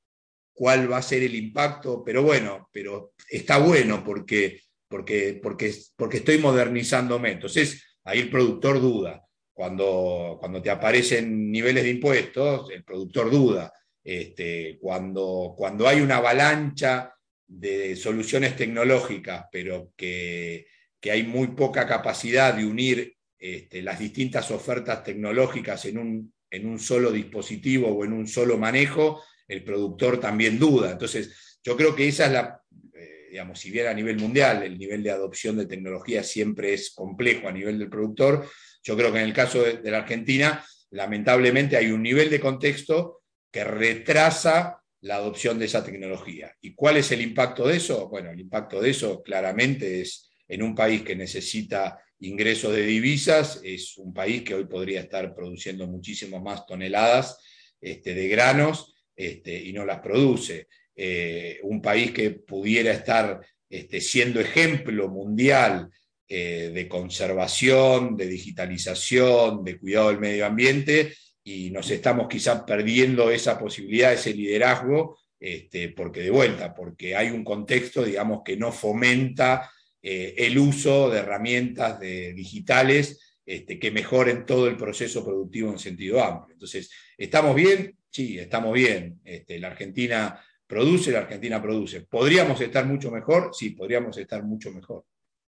cuál 0.55 0.91
va 0.91 0.97
a 0.97 1.03
ser 1.03 1.23
el 1.23 1.35
impacto, 1.35 2.03
pero 2.05 2.23
bueno, 2.23 2.69
pero 2.73 3.13
está 3.29 3.59
bueno 3.59 4.03
porque, 4.03 4.61
porque, 4.89 5.39
porque, 5.43 5.75
porque 5.97 6.17
estoy 6.17 6.39
modernizándome. 6.39 7.33
Entonces, 7.33 7.99
ahí 8.05 8.21
el 8.21 8.31
productor 8.31 8.81
duda. 8.81 9.23
Cuando, 9.53 10.39
cuando 10.41 10.63
te 10.63 10.71
aparecen 10.71 11.51
niveles 11.51 11.85
de 11.85 11.91
impuestos, 11.91 12.71
el 12.71 12.85
productor 12.85 13.31
duda. 13.31 13.73
Este, 14.05 14.79
cuando, 14.81 15.55
cuando 15.57 15.87
hay 15.87 16.01
una 16.01 16.17
avalancha 16.17 17.15
de 17.47 17.95
soluciones 17.97 18.57
tecnológicas, 18.57 19.47
pero 19.53 19.93
que, 19.97 20.67
hay 21.05 21.25
muy 21.25 21.49
poca 21.49 21.87
capacidad 21.87 22.55
de 22.55 22.65
unir 22.65 23.17
este, 23.39 23.83
las 23.83 23.99
distintas 23.99 24.51
ofertas 24.53 25.03
tecnológicas 25.03 25.85
en 25.87 25.99
un, 25.99 26.33
en 26.49 26.67
un 26.67 26.79
solo 26.79 27.11
dispositivo 27.11 27.89
o 27.89 28.05
en 28.05 28.13
un 28.13 28.29
solo 28.29 28.57
manejo, 28.57 29.21
el 29.49 29.65
productor 29.65 30.21
también 30.21 30.59
duda. 30.59 30.93
Entonces, 30.93 31.59
yo 31.65 31.77
creo 31.77 31.95
que 31.95 32.07
esa 32.07 32.27
es 32.27 32.33
la, 32.33 32.61
eh, 32.95 33.29
digamos, 33.31 33.59
si 33.59 33.71
bien 33.71 33.87
a 33.87 33.95
nivel 33.95 34.19
mundial 34.19 34.63
el 34.63 34.79
nivel 34.79 35.03
de 35.03 35.11
adopción 35.11 35.57
de 35.57 35.67
tecnología 35.67 36.23
siempre 36.23 36.75
es 36.75 36.93
complejo 36.95 37.49
a 37.49 37.53
nivel 37.53 37.79
del 37.79 37.91
productor, 37.91 38.49
yo 38.83 38.97
creo 38.97 39.13
que 39.13 39.19
en 39.19 39.25
el 39.25 39.33
caso 39.33 39.63
de, 39.63 39.91
la 39.91 39.99
Argentina, 39.99 40.65
lamentablemente 40.91 41.77
hay 41.77 41.91
un 41.91 42.03
nivel 42.03 42.31
de 42.31 42.41
contexto 42.41 43.23
que 43.51 43.65
retrasa 43.65 44.83
la 45.03 45.17
adopción 45.17 45.59
de 45.59 45.67
esa 45.67 45.85
tecnología. 45.85 46.57
¿Y 46.61 46.75
cuál 46.75 46.97
es 46.97 47.11
el 47.13 47.21
impacto 47.21 47.67
de 47.67 47.77
eso? 47.77 48.09
Bueno, 48.09 48.31
el 48.31 48.41
impacto 48.41 48.81
de 48.81 48.91
eso 48.91 49.23
claramente 49.23 50.01
es 50.01 50.31
en 50.49 50.63
un 50.63 50.75
país 50.75 51.03
que 51.03 51.17
necesita 51.17 51.99
ingresos 52.21 52.73
de 52.73 52.83
divisas, 52.83 53.61
es 53.65 53.99
un 53.99 54.15
país 54.15 54.43
que 54.43 54.55
hoy 54.55 54.65
podría 54.67 55.01
estar 55.01 55.35
produciendo 55.35 55.87
muchísimas 55.89 56.41
más 56.41 56.67
toneladas 56.67 57.39
este, 57.81 58.15
de 58.15 58.29
granos 58.29 58.95
este, 59.17 59.61
y 59.61 59.73
no 59.73 59.85
las 59.85 60.01
produce. 60.01 60.69
Eh, 60.95 61.59
un 61.63 61.81
país 61.81 62.13
que 62.13 62.31
pudiera 62.31 62.93
estar 62.93 63.41
este, 63.69 64.01
siendo 64.01 64.41
ejemplo 64.41 65.09
mundial 65.09 65.89
eh, 66.35 66.71
de 66.73 66.89
conservación, 66.89 68.17
de 68.17 68.27
digitalización, 68.27 69.63
de 69.63 69.79
cuidado 69.79 70.09
del 70.09 70.19
medio 70.19 70.47
ambiente, 70.47 71.13
y 71.45 71.71
nos 71.71 71.91
estamos 71.91 72.27
quizás 72.27 72.63
perdiendo 72.63 73.31
esa 73.31 73.59
posibilidad, 73.59 74.15
ese 74.15 74.33
liderazgo, 74.33 75.19
este, 75.39 75.91
porque 75.91 76.21
de 76.23 76.31
vuelta, 76.31 76.75
porque 76.75 77.15
hay 77.15 77.29
un 77.29 77.45
contexto, 77.45 78.03
digamos, 78.03 78.41
que 78.43 78.57
no 78.57 78.73
fomenta 78.73 79.71
eh, 80.01 80.33
el 80.39 80.57
uso 80.57 81.11
de 81.11 81.19
herramientas 81.19 82.01
de, 82.01 82.33
digitales 82.33 83.37
este, 83.45 83.79
que 83.79 83.91
mejoren 83.91 84.47
todo 84.47 84.69
el 84.69 84.79
proceso 84.79 85.23
productivo 85.23 85.71
en 85.71 85.79
sentido 85.79 86.25
amplio. 86.25 86.55
Entonces, 86.55 86.91
¿estamos 87.19 87.55
bien? 87.55 87.95
Sí, 88.09 88.39
estamos 88.39 88.73
bien. 88.73 89.21
Este, 89.23 89.59
la 89.59 89.67
Argentina 89.67 90.43
produce, 90.67 91.13
la 91.13 91.19
Argentina 91.19 91.61
produce. 91.61 92.01
¿Podríamos 92.01 92.59
estar 92.63 92.87
mucho 92.87 93.11
mejor? 93.11 93.51
Sí, 93.53 93.69
podríamos 93.73 94.17
estar 94.17 94.43
mucho 94.43 94.73
mejor. 94.73 95.05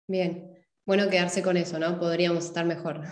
Bien 0.06 0.57
bueno 0.88 1.10
quedarse 1.10 1.42
con 1.42 1.58
eso, 1.58 1.78
¿no? 1.78 2.00
Podríamos 2.00 2.46
estar 2.46 2.64
mejor. 2.64 3.02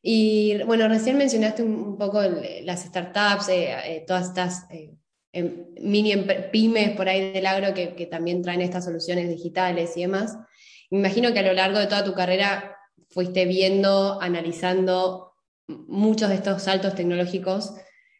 Y 0.00 0.62
bueno, 0.62 0.86
recién 0.86 1.18
mencionaste 1.18 1.64
un, 1.64 1.98
poco 1.98 2.22
las 2.62 2.84
startups, 2.84 3.48
eh, 3.48 3.74
eh, 3.84 4.04
todas 4.06 4.28
estas 4.28 4.70
eh, 4.70 4.94
em, 5.32 5.66
mini 5.80 6.14
pymes 6.52 6.90
por 6.90 7.08
ahí 7.08 7.32
del 7.32 7.46
agro 7.46 7.74
que, 7.74 8.06
también 8.08 8.40
traen 8.40 8.60
estas 8.60 8.84
soluciones 8.84 9.28
digitales 9.28 9.96
y 9.96 10.02
demás. 10.02 10.38
Me 10.90 10.98
imagino 10.98 11.32
que 11.32 11.40
a 11.40 11.42
lo 11.42 11.52
largo 11.52 11.80
de 11.80 11.88
toda 11.88 12.04
tu 12.04 12.14
carrera 12.14 12.76
fuiste 13.08 13.46
viendo, 13.46 14.22
analizando 14.22 15.32
muchos 15.66 16.28
de 16.28 16.36
estos 16.36 16.62
saltos 16.62 16.94
tecnológicos. 16.94 17.74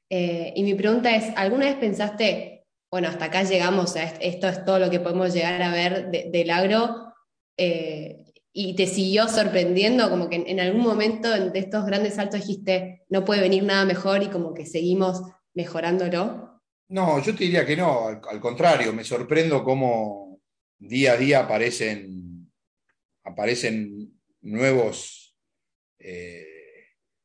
y 0.09 0.63
mi 0.65 0.75
pregunta 0.75 1.15
es, 1.15 1.33
¿alguna 1.37 1.67
vez 1.67 1.77
pensaste, 1.77 2.67
bueno, 2.91 3.07
hasta 3.09 3.27
acá 3.27 3.45
llegamos, 3.45 3.95
esto 4.21 4.49
es 4.49 4.65
todo 4.65 4.81
lo 4.81 4.91
que 4.91 4.99
podemos 4.99 5.33
llegar 5.33 5.63
a 5.63 5.71
ver 5.71 6.11
del 6.11 6.51
agro? 6.51 7.15
Y 8.53 8.75
te 8.75 8.87
siguió 8.87 9.29
sorprendiendo, 9.29 10.11
como 10.11 10.29
que 10.29 10.37
en, 10.47 10.61
algún 10.61 10.83
momento 10.83 11.31
de 11.31 11.59
estos 11.59 11.87
grandes 11.87 12.15
saltos 12.15 12.41
dijiste, 12.41 13.05
no 13.09 13.25
puede 13.25 13.41
venir 13.41 13.63
nada 13.63 13.85
mejor 13.85 14.23
y 14.23 14.29
como 14.29 14.55
que 14.55 14.67
seguimos 14.67 15.23
mejorándolo? 15.55 16.61
No, 16.89 17.23
yo 17.23 17.35
te 17.35 17.45
diría 17.45 17.65
que 17.65 17.77
no, 17.77 18.09
al, 18.09 18.41
contrario, 18.41 18.93
me 18.93 19.05
sorprendo 19.05 19.63
cómo 19.63 20.41
día 20.79 21.13
a 21.13 21.17
día 21.17 21.41
aparecen, 21.41 22.51
aparecen 23.23 24.21
nuevos, 24.41 25.37
eh, 26.01 26.45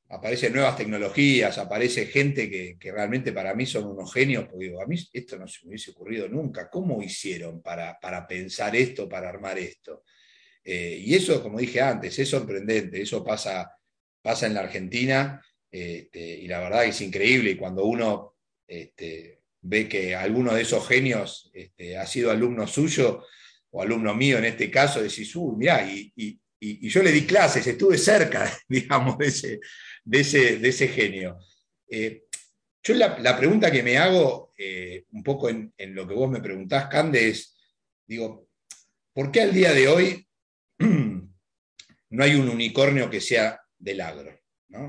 aparecen 0.10 0.53
nuevas 0.53 0.77
tecnologías, 0.77 1.58
aparece 1.58 2.05
gente 2.05 2.48
que, 2.48 2.91
realmente 2.91 3.34
para 3.34 3.55
mí 3.55 3.65
son 3.65 3.86
unos 3.86 4.13
genios, 4.13 4.46
porque 4.46 4.65
digo, 4.65 4.84
a 4.84 4.86
mí 4.86 4.96
esto 5.12 5.39
no 5.39 5.48
se 5.48 5.62
me 5.63 5.70
hubiese 5.70 5.89
ocurrido 5.89 6.29
nunca, 6.29 6.70
¿cómo 6.70 7.01
hicieron 7.01 7.63
para, 7.63 8.00
para 8.00 8.27
pensar 8.27 8.75
esto, 8.75 9.10
para 9.10 9.29
armar 9.29 9.58
esto? 9.58 10.03
Eh, 10.67 10.98
y 11.05 11.13
eso, 11.13 11.43
como 11.43 11.60
dije 11.60 11.79
antes, 11.79 12.17
es 12.17 12.27
sorprendente, 12.27 13.00
eso 13.00 13.24
pasa, 13.24 13.72
pasa 14.22 14.48
en 14.48 14.55
la 14.55 14.62
Argentina 14.62 15.39
este, 15.69 16.19
y 16.19 16.48
la 16.48 16.60
verdad 16.60 16.86
es 16.86 17.00
increíble. 17.01 17.55
Cuando 17.55 17.86
uno 17.86 18.34
este, 18.67 19.43
ve 19.62 19.88
que 19.88 20.15
alguno 20.15 20.55
de 20.55 20.63
esos 20.63 20.88
genios 20.88 21.51
este, 21.53 21.98
ha 21.98 22.07
sido 22.07 22.31
alumno 22.31 22.65
suyo 22.65 23.24
o 23.69 23.81
alumno 23.81 24.15
mío 24.15 24.39
en 24.39 24.45
este 24.45 24.72
caso, 24.72 25.03
decís, 25.03 25.36
uy, 25.36 25.55
mirá, 25.55 25.88
y, 25.88 26.39
yo 26.60 27.03
le 27.03 27.12
di 27.12 27.27
clases, 27.27 27.67
estuve 27.67 27.95
cerca, 27.95 28.51
digamos, 28.67 29.19
de 29.19 29.27
ese, 29.27 29.60
de 30.03 30.19
ese, 30.22 30.57
de 30.57 30.69
ese 30.69 30.88
genio. 30.88 31.38
Eh, 31.88 32.24
yo 32.81 32.95
la, 32.95 33.38
pregunta 33.38 33.72
que 33.72 33.84
me 33.84 34.00
hago, 34.00 34.51
eh, 34.57 35.05
un 35.12 35.22
poco 35.22 35.50
en, 35.50 35.72
en, 35.77 35.93
lo 35.93 36.07
que 36.07 36.15
vos 36.15 36.29
me 36.29 36.41
preguntás, 36.41 36.88
Cande, 36.88 37.29
es, 37.29 37.55
digo, 38.07 38.48
¿por 39.13 39.31
qué 39.31 39.41
al 39.41 39.53
día 39.53 39.74
de 39.74 39.88
hoy 39.88 40.25
no 42.10 42.24
hay 42.24 42.36
un 42.36 42.50
unicornio 42.50 43.10
que 43.10 43.22
sea 43.22 43.60
del 43.77 44.01
agro. 44.01 44.39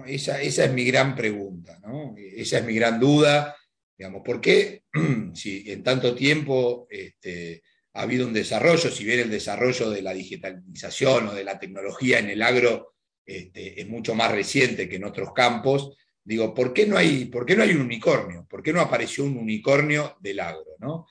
Esa, 0.07 0.41
es 0.41 0.73
mi 0.73 0.85
gran 0.85 1.15
pregunta, 1.15 1.81
esa 2.17 2.59
es 2.59 2.65
mi 2.65 2.75
gran 2.75 2.99
duda. 2.99 3.57
Digamos, 3.97 4.23
¿Por 4.25 4.41
qué 4.41 4.83
si 5.35 5.71
en 5.71 5.83
tanto 5.83 6.15
tiempo 6.15 6.87
este, 6.91 7.63
ha 7.95 8.03
habido 8.03 8.27
un 8.27 8.33
desarrollo, 8.33 8.91
si 8.91 9.05
bien 9.05 9.21
el 9.21 9.31
desarrollo 9.31 9.91
de 9.91 10.03
la 10.03 10.13
digitalización 10.13 11.29
o 11.29 11.35
de 11.35 11.45
la 11.45 11.59
tecnología 11.59 12.19
en 12.19 12.31
el 12.31 12.43
agro 12.43 12.95
este, 13.25 13.81
es 13.81 13.89
mucho 13.89 14.15
más 14.15 14.31
reciente 14.33 14.89
que 14.89 14.97
en 14.97 15.05
otros 15.05 15.33
campos, 15.33 15.97
digo, 16.23 16.53
¿por 16.53 16.73
qué, 16.73 16.87
no 16.87 16.97
hay, 16.97 17.27
¿por 17.27 17.47
qué 17.47 17.57
no 17.57 17.63
hay 17.63 17.71
un 17.71 17.83
unicornio? 17.83 18.47
¿Por 18.49 18.63
qué 18.63 18.73
no 18.73 18.81
apareció 18.81 19.25
un 19.25 19.37
unicornio 19.37 20.17
del 20.21 20.41
agro? 20.41 21.07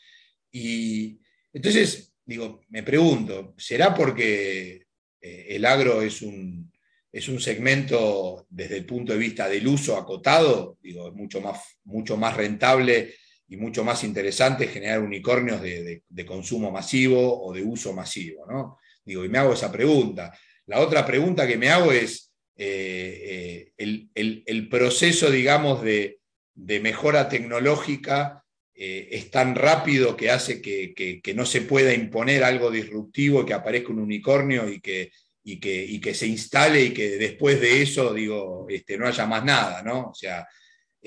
Y 0.52 1.20
entonces, 1.54 2.14
digo, 2.26 2.62
me 2.70 2.84
pregunto, 2.84 3.54
¿será 3.58 3.94
porque 3.94 4.86
eh, 5.22 5.46
el 5.50 5.66
agro 5.66 6.02
es 6.02 6.22
un, 6.22 6.72
es 7.12 7.30
un 7.30 7.40
segmento 7.40 8.46
desde 8.50 8.78
el 8.78 8.86
punto 8.86 9.14
de 9.14 9.20
vista 9.20 9.48
del 9.48 9.68
uso 9.68 9.98
acotado, 9.98 10.78
digo, 10.82 11.08
es 11.08 11.14
mucho 11.14 11.40
más, 11.40 11.62
mucho 11.84 12.18
más 12.18 12.36
rentable 12.36 13.14
y 13.48 13.58
mucho 13.58 13.84
más 13.84 14.04
interesante 14.04 14.68
generar 14.68 15.02
unicornios 15.02 15.62
de, 15.62 16.26
consumo 16.26 16.72
masivo 16.72 17.46
o 17.46 17.54
de 17.54 17.64
uso 17.64 17.94
masivo, 17.94 18.46
¿no? 18.48 18.80
Digo, 19.06 19.24
y 19.24 19.30
me 19.30 19.38
hago 19.38 19.54
esa 19.54 19.72
pregunta. 19.72 20.36
La 20.66 20.80
otra 20.80 21.06
pregunta 21.06 21.46
que 21.48 21.58
me 21.58 21.70
hago 21.70 21.92
es 21.92 22.34
eh, 22.58 23.72
eh, 23.78 24.08
el, 24.16 24.68
proceso, 24.68 25.30
digamos, 25.30 25.84
de, 25.84 26.20
de 26.56 26.80
mejora 26.80 27.30
tecnológica 27.30 28.45
eh, 28.76 29.08
es 29.12 29.32
tan 29.32 29.56
rápido 29.56 30.16
que 30.18 30.30
hace 30.30 30.62
que, 30.62 31.34
no 31.36 31.46
se 31.46 31.62
pueda 31.62 31.94
imponer 31.94 32.44
algo 32.44 32.70
disruptivo, 32.70 33.46
que 33.46 33.54
aparezca 33.54 33.92
un 33.92 34.00
unicornio 34.00 34.70
y 34.70 34.82
que, 34.82 35.12
y 35.44 35.60
que, 35.60 36.00
que 36.02 36.14
se 36.14 36.28
instale 36.28 36.82
y 36.84 36.94
que 36.94 37.18
después 37.18 37.62
de 37.62 37.82
eso, 37.82 38.14
digo, 38.14 38.66
este, 38.70 38.98
no 38.98 39.08
haya 39.08 39.26
más 39.26 39.44
nada, 39.46 39.82
¿no? 39.82 40.10
O 40.10 40.16
sea, 40.16 40.46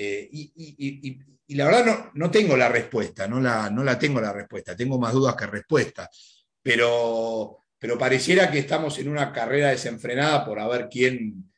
Eh, 0.01 0.29
y, 0.33 1.57
la 1.57 1.65
verdad 1.65 1.85
no, 1.87 2.11
no, 2.15 2.31
tengo 2.31 2.57
la 2.57 2.69
respuesta, 2.69 3.27
no 3.27 3.41
la, 3.41 3.69
no 3.71 3.83
la 3.83 3.99
tengo 3.99 4.21
la 4.21 4.33
respuesta, 4.33 4.77
tengo 4.77 4.99
más 4.99 5.13
dudas 5.13 5.35
que 5.35 5.47
respuestas, 5.47 6.47
pero, 6.63 7.65
pero 7.79 7.99
pareciera 7.99 8.51
que 8.51 8.61
estamos 8.61 8.99
en 8.99 9.09
una 9.09 9.33
carrera 9.33 9.71
desenfrenada 9.71 10.45
por 10.45 10.61
a 10.61 10.69
ver 10.69 10.89
quién, 10.89 11.51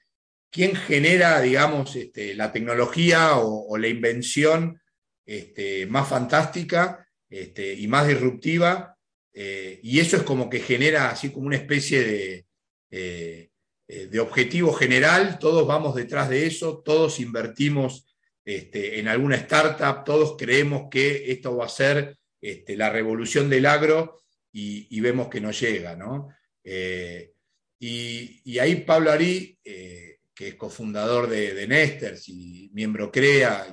quién 0.50 0.74
genera, 0.74 1.40
digamos, 1.40 1.94
este, 1.96 2.34
la 2.34 2.50
tecnología 2.50 3.36
o, 3.36 3.76
la 3.76 3.88
invención 3.88 4.79
este, 5.30 5.86
más 5.86 6.08
fantástica 6.08 7.06
este, 7.28 7.72
y 7.72 7.86
más 7.86 8.08
disruptiva. 8.08 8.96
Eh, 9.32 9.78
y 9.80 10.00
eso 10.00 10.16
es 10.16 10.24
como 10.24 10.50
que 10.50 10.58
genera 10.58 11.10
así 11.10 11.30
como 11.30 11.46
una 11.46 11.56
especie 11.56 12.02
de, 12.02 12.46
eh, 12.90 13.50
eh, 13.86 14.06
de 14.08 14.20
objetivo 14.20 14.72
general, 14.72 15.38
todos 15.38 15.68
vamos 15.68 15.94
detrás 15.94 16.28
de 16.28 16.46
eso, 16.46 16.82
todos 16.84 17.20
invertimos 17.20 18.06
en 18.44 19.06
alguna 19.06 19.36
startup, 19.36 20.02
todos 20.02 20.34
creemos 20.36 20.88
que 20.90 21.30
esto 21.30 21.56
va 21.56 21.66
a 21.66 21.68
ser 21.68 22.16
la 22.40 22.90
revolución 22.90 23.48
del 23.48 23.66
agro 23.66 24.22
y, 24.50 24.98
vemos 25.00 25.28
que 25.28 25.40
no 25.40 25.52
llega. 25.52 25.94
¿no? 25.94 26.30
Y, 27.78 28.58
ahí 28.58 28.76
Pablo 28.84 29.12
Ari 29.12 29.56
que 29.62 30.48
es 30.48 30.54
cofundador 30.56 31.28
de, 31.28 31.64
Nesters 31.68 32.28
y 32.28 32.70
miembro 32.72 33.12
CREA 33.12 33.68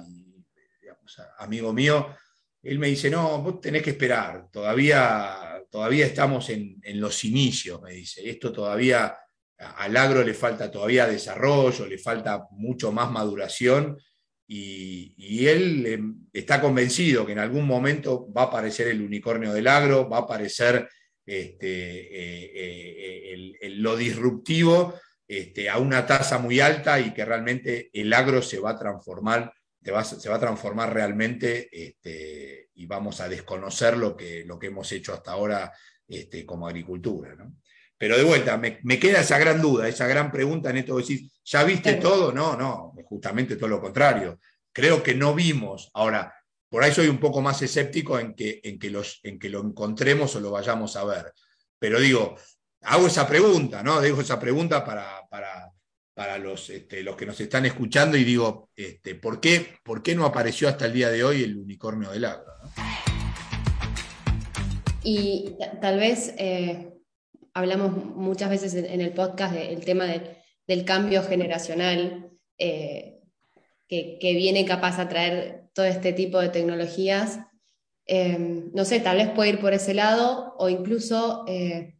amigo 1.40 1.74
mío, 1.74 2.16
él 2.64 2.80
me 2.80 2.88
dice, 2.88 3.10
no, 3.10 3.42
vos 3.42 3.62
tenés 3.62 3.82
que 3.82 3.92
esperar, 3.92 4.50
todavía, 4.52 5.64
todavía 5.70 6.06
estamos 6.06 6.50
en, 6.50 6.80
los 7.00 7.24
inicios, 7.24 7.82
me 7.82 7.94
dice, 7.94 8.28
esto 8.30 8.52
todavía, 8.52 9.16
al 9.58 9.98
agro 9.98 10.24
le 10.24 10.34
falta 10.34 10.70
todavía 10.70 11.08
desarrollo, 11.08 11.86
le 11.86 11.98
falta 11.98 12.46
mucho 12.52 12.92
más 12.92 13.12
maduración 13.12 13.98
y, 14.48 15.46
él 15.48 15.86
em, 15.86 16.16
está 16.34 16.62
convencido 16.62 17.26
que 17.26 17.34
en 17.34 17.40
algún 17.40 17.66
momento 17.66 18.32
va 18.32 18.44
a 18.44 18.46
aparecer 18.46 18.88
el 18.88 19.02
unicornio 19.02 19.54
del 19.54 19.68
agro, 19.68 20.10
va 20.10 20.18
a 20.18 20.22
aparecer 20.22 20.88
este, 21.26 21.68
eh, 21.68 23.56
eh, 23.62 23.70
lo 23.70 23.98
disruptivo 23.98 24.94
este, 25.28 25.70
a 25.70 25.78
una 25.78 26.06
tasa 26.06 26.38
muy 26.40 26.62
alta 26.62 27.00
y 27.00 27.14
que 27.14 27.26
realmente 27.26 27.90
el 27.92 28.14
agro 28.14 28.42
se 28.42 28.60
va 28.60 28.72
a 28.72 28.80
transformar, 28.80 29.52
se 30.04 30.30
va 30.30 30.36
a 30.36 30.40
transformar 30.40 30.94
realmente 30.94 31.70
este, 31.72 32.70
y 32.76 32.86
vamos 32.86 33.22
a 33.22 33.30
desconocer 33.30 33.98
lo 33.98 34.16
que, 34.16 34.44
lo 34.46 34.60
que 34.60 34.68
hemos 34.68 34.92
hecho 34.92 35.14
hasta 35.14 35.32
ahora 35.32 35.72
este, 36.08 36.46
como 36.46 36.68
agricultura. 36.68 37.36
Pero 37.98 38.18
de 38.18 38.24
vuelta, 38.24 38.58
me, 38.58 39.00
queda 39.00 39.22
esa 39.22 39.40
gran 39.40 39.62
duda, 39.62 39.88
esa 39.88 40.08
gran 40.08 40.32
pregunta 40.32 40.70
en 40.70 40.78
esto 40.78 40.96
de 40.96 41.02
decir, 41.02 41.30
¿ya 41.44 41.64
viste 41.64 41.96
todo? 41.96 42.32
No, 42.32 42.56
no, 42.56 42.94
justamente 43.06 43.56
todo 43.56 43.70
lo 43.70 43.82
contrario. 43.82 44.40
Creo 44.72 45.02
que 45.02 45.16
no 45.16 45.34
vimos. 45.34 45.90
Ahora, 45.94 46.34
por 46.70 46.84
ahí 46.84 46.92
soy 46.92 47.08
un 47.08 47.20
poco 47.20 47.42
más 47.42 47.62
escéptico 47.62 48.20
en 48.20 48.36
que, 48.36 48.60
en 48.64 48.78
que, 48.78 48.92
los, 48.92 49.20
en 49.24 49.40
que 49.40 49.50
lo 49.50 49.62
encontremos 49.62 50.36
o 50.36 50.40
lo 50.40 50.52
vayamos 50.52 50.96
a 50.96 51.06
ver. 51.06 51.34
Pero 51.80 52.00
digo, 52.00 52.36
hago 52.82 53.08
esa 53.08 53.28
pregunta, 53.28 53.82
¿no? 53.82 54.00
Dejo 54.00 54.22
esa 54.22 54.40
pregunta 54.40 54.86
para, 54.86 55.28
para, 55.30 55.72
los, 56.40 56.70
este, 56.72 57.04
los, 57.04 57.16
que 57.16 57.28
nos 57.28 57.40
están 57.40 57.66
escuchando 57.66 58.18
y 58.18 58.24
digo, 58.24 58.70
este, 58.76 59.14
¿por, 59.14 59.40
qué, 59.40 59.78
¿por, 59.84 60.02
qué, 60.02 60.16
no 60.16 60.26
apareció 60.26 60.68
hasta 60.68 60.88
el 60.88 60.94
día 60.94 61.10
de 61.12 61.24
hoy 61.24 61.44
el 61.44 61.58
unicornio 61.58 62.10
del 62.10 62.26
agro? 62.26 62.52
Y 65.04 65.56
tal 65.80 66.00
vez 66.00 66.34
eh, 66.40 66.92
hablamos 67.54 67.94
muchas 68.16 68.50
veces 68.50 68.74
en, 68.74 69.00
el 69.00 69.12
podcast 69.12 69.54
del 69.54 69.86
tema 69.86 70.06
del 70.66 70.86
cambio 70.86 71.22
generacional 71.22 72.32
eh, 72.58 73.20
que, 73.88 74.18
viene 74.20 74.66
capaz 74.66 75.00
a 75.00 75.08
traer 75.08 75.66
todo 75.74 75.86
este 75.86 76.14
tipo 76.14 76.40
de 76.40 76.50
tecnologías. 76.50 77.40
Eh, 78.08 78.38
no 78.74 78.86
sé, 78.86 79.00
tal 79.00 79.18
vez 79.18 79.30
puede 79.30 79.52
ir 79.52 79.60
por 79.60 79.74
ese 79.74 79.94
lado 79.94 80.56
o 80.58 80.68
incluso 80.68 81.46
el 81.48 81.94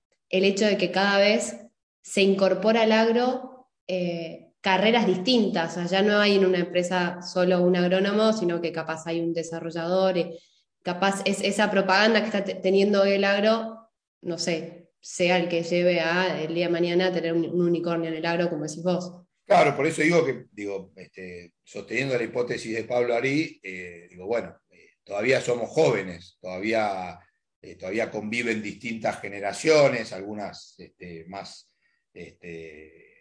hecho 0.44 0.66
de 0.66 0.78
que 0.78 0.92
cada 0.92 1.20
vez 1.20 1.56
se 2.02 2.24
incorpora 2.24 2.82
al 2.82 2.94
agro 2.94 3.47
eh, 3.88 4.52
carreras 4.62 5.08
distintas, 5.08 5.72
o 5.72 5.74
sea, 5.76 5.86
ya 5.86 6.02
no 6.02 6.20
hay 6.20 6.36
en 6.36 6.46
una 6.46 6.60
empresa 6.60 7.22
solo 7.22 7.62
un 7.62 7.76
agrónomo, 7.76 8.34
sino 8.34 8.62
que 8.62 8.72
capaz 8.72 9.08
hay 9.08 9.20
un 9.20 9.34
desarrollador, 9.34 10.18
y 10.18 10.40
capaz 10.84 11.22
es 11.26 11.42
esa 11.42 11.72
propaganda 11.72 12.22
que 12.22 12.38
está 12.38 12.44
teniendo 12.62 13.04
el 13.06 13.24
agro, 13.24 13.90
no 14.22 14.38
sé, 14.38 14.90
sea 15.00 15.38
el 15.38 15.48
que 15.48 15.64
lleve 15.64 16.00
a 16.00 16.42
el 16.42 16.54
día 16.54 16.66
de 16.68 16.72
mañana 16.72 17.08
a 17.08 17.14
tener 17.14 17.34
un, 17.34 17.46
unicornio 17.46 18.10
en 18.10 18.16
el 18.16 18.26
agro, 18.26 18.50
como 18.50 18.66
decís 18.66 18.84
vos. 18.84 19.24
Claro, 19.46 19.76
por 19.76 19.86
eso 19.86 20.02
digo 20.02 20.26
que, 20.26 20.46
digo, 20.52 20.92
este, 20.98 21.54
sosteniendo 21.64 22.18
la 22.18 22.24
hipótesis 22.24 22.76
de 22.76 22.84
Pablo 22.84 23.16
Ari, 23.16 23.60
eh, 23.64 24.08
digo, 24.10 24.26
bueno, 24.26 24.54
eh, 24.70 24.90
todavía 25.06 25.40
somos 25.40 25.70
jóvenes, 25.70 26.38
todavía 26.42 27.18
eh, 27.62 27.76
todavía 27.76 28.12
conviven 28.12 28.62
distintas 28.62 29.20
generaciones, 29.20 30.14
algunas 30.14 30.76
este, 30.78 31.26
más, 31.28 31.74
este, 32.14 33.18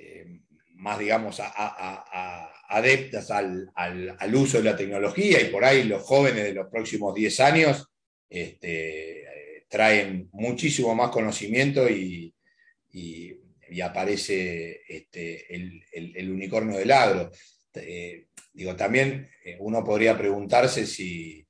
eh, 0.00 0.24
eh, 0.26 0.40
más, 0.74 0.98
digamos, 0.98 1.40
adeptas 2.68 3.30
al, 3.30 3.70
uso 4.34 4.58
de 4.58 4.64
la 4.64 4.76
tecnología 4.76 5.40
y 5.40 5.50
por 5.50 5.64
ahí 5.64 5.84
los 5.84 6.02
jóvenes 6.02 6.44
de 6.44 6.54
los 6.54 6.68
próximos 6.68 7.14
10 7.14 7.40
años 7.40 7.86
este, 8.30 9.64
traen 9.68 10.30
muchísimo 10.32 10.94
más 10.94 11.10
conocimiento 11.10 11.88
y, 11.88 12.34
aparece 13.82 14.80
el, 15.12 16.30
unicornio 16.30 16.78
del 16.78 16.92
agro. 16.92 17.30
digo, 18.54 18.74
también 18.74 19.28
uno 19.58 19.84
podría 19.84 20.16
preguntarse 20.16 20.86
si, 20.86 21.46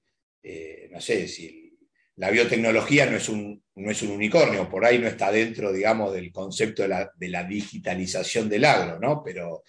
no 0.91 1.01
sé, 1.01 1.29
si 1.29 1.60
la 2.17 2.31
biotecnología 2.31 3.07
no 3.07 3.17
es, 3.17 3.29
un, 3.29 3.63
no 3.77 3.91
es 3.91 4.03
un 4.03 4.11
unicornio, 4.11 4.69
por 4.69 4.85
ahí 4.85 4.99
no 4.99 5.07
está 5.07 5.33
dentro, 5.33 5.73
digamos, 5.73 6.13
del 6.13 6.31
concepto 6.33 6.83
de 6.83 7.29
la, 7.29 7.45
digitalización 7.45 8.49
del 8.49 8.65
agro, 8.67 8.99
¿no? 8.99 9.23
Pero, 9.25 9.65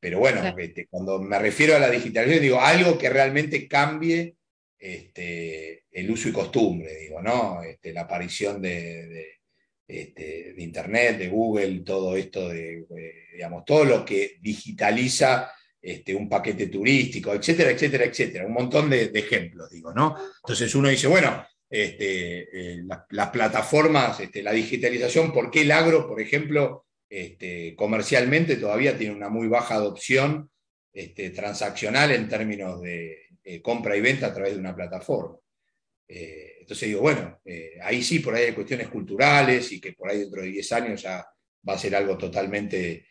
pero 0.00 0.18
bueno, 0.18 0.54
este, 0.58 0.88
cuando 0.88 1.20
me 1.20 1.38
refiero 1.38 1.76
a 1.76 1.78
la 1.78 1.90
digitalización, 1.90 2.42
digo, 2.42 2.60
algo 2.60 2.98
que 2.98 3.08
realmente 3.08 3.68
cambie 3.68 4.34
este, 4.78 5.84
el 5.92 6.10
uso 6.10 6.28
y 6.28 6.32
costumbre, 6.32 6.96
digo, 6.96 7.22
¿no? 7.22 7.62
Este, 7.62 7.92
la 7.92 8.02
aparición 8.02 8.60
de, 8.60 9.06
de, 9.86 10.54
Internet, 10.56 11.18
de 11.18 11.28
Google, 11.28 11.80
todo 11.80 12.16
esto 12.16 12.48
de, 12.48 12.86
digamos, 13.32 13.64
todo 13.64 13.84
lo 13.84 14.04
que 14.04 14.38
digitaliza 14.40 15.52
este, 15.80 16.14
un 16.14 16.28
paquete 16.28 16.68
turístico, 16.68 17.34
etcétera, 17.34 17.70
etcétera, 17.70 18.04
etcétera. 18.04 18.46
Un 18.46 18.54
montón 18.54 18.88
de, 18.88 19.08
de, 19.08 19.18
ejemplos, 19.18 19.68
digo, 19.70 19.92
¿no? 19.92 20.16
Entonces 20.42 20.74
uno 20.74 20.88
dice, 20.88 21.08
bueno, 21.08 21.44
este, 21.72 22.74
eh, 22.74 22.82
las 23.08 23.30
plataformas, 23.30 24.20
este, 24.20 24.42
la 24.42 24.52
digitalización, 24.52 25.32
¿por 25.32 25.50
qué 25.50 25.62
el 25.62 25.70
agro, 25.70 26.06
por 26.06 26.20
ejemplo, 26.20 26.84
este, 27.08 27.74
comercialmente 27.74 28.56
todavía 28.56 28.98
tiene 28.98 29.14
una 29.14 29.30
muy 29.30 29.48
baja 29.48 29.76
adopción 29.76 30.50
transaccional 31.34 32.10
en 32.10 32.28
términos 32.28 32.82
de 32.82 33.30
compra 33.62 33.96
y 33.96 34.02
venta 34.02 34.26
a 34.26 34.34
través 34.34 34.52
de 34.52 34.60
una 34.60 34.76
plataforma? 34.76 35.38
Eh, 36.06 36.56
entonces 36.60 36.88
digo, 36.88 37.00
bueno, 37.00 37.40
eh, 37.42 37.78
ahí 37.82 38.02
sí, 38.02 38.18
por 38.18 38.34
ahí 38.34 38.44
hay 38.44 38.52
cuestiones 38.52 38.88
culturales 38.88 39.72
y 39.72 39.80
que 39.80 39.94
por 39.94 40.10
ahí 40.10 40.18
dentro 40.18 40.42
de 40.42 40.48
10 40.48 40.72
años 40.72 41.00
ya 41.00 41.24
va 41.66 41.72
a 41.72 41.78
ser 41.78 41.96
algo 41.96 42.18
totalmente 42.18 43.06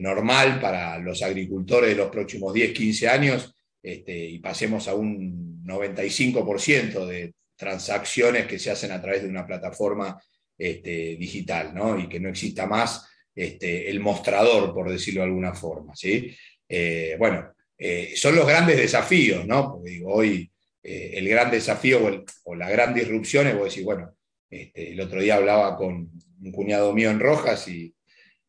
normal 0.00 0.60
para 0.60 0.98
los 0.98 1.22
agricultores 1.22 1.90
de 1.90 1.96
los 1.96 2.10
próximos 2.10 2.52
10, 2.52 2.72
15 2.72 3.08
años 3.08 3.54
y 3.82 4.38
pasemos 4.40 4.86
a 4.88 4.94
un 4.94 5.64
95% 5.64 7.06
de 7.06 7.32
transacciones 7.56 8.46
que 8.46 8.58
se 8.58 8.70
hacen 8.70 8.92
a 8.92 9.00
través 9.00 9.22
de 9.22 9.28
una 9.28 9.46
plataforma 9.46 10.20
este, 10.58 11.16
digital, 11.16 11.74
¿no? 11.74 11.98
Y 11.98 12.08
que 12.08 12.20
no 12.20 12.28
exista 12.28 12.66
más 12.66 13.08
este, 13.34 13.88
el 13.88 14.00
mostrador, 14.00 14.74
por 14.74 14.90
decirlo 14.90 15.22
de 15.22 15.28
alguna 15.28 15.54
forma, 15.54 15.94
¿sí? 15.96 16.36
Eh, 16.68 17.16
bueno, 17.18 17.52
eh, 17.78 18.12
son 18.14 18.36
los 18.36 18.46
grandes 18.46 18.76
desafíos, 18.76 19.46
¿no? 19.46 19.72
Porque 19.72 20.02
hoy 20.04 20.50
eh, 20.82 21.12
el 21.14 21.28
gran 21.28 21.50
desafío 21.50 22.24
o, 22.44 22.54
la 22.54 22.70
gran 22.70 22.94
disrupción 22.94 23.46
es, 23.46 23.56
vos 23.56 23.70
decís, 23.70 23.84
bueno, 23.84 24.14
este, 24.48 24.92
el 24.92 25.00
otro 25.00 25.20
día 25.20 25.36
hablaba 25.36 25.76
con 25.76 26.10
un 26.40 26.52
cuñado 26.52 26.92
mío 26.92 27.10
en 27.10 27.20
Rojas 27.20 27.66
y, 27.68 27.94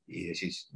decís, 0.05 0.69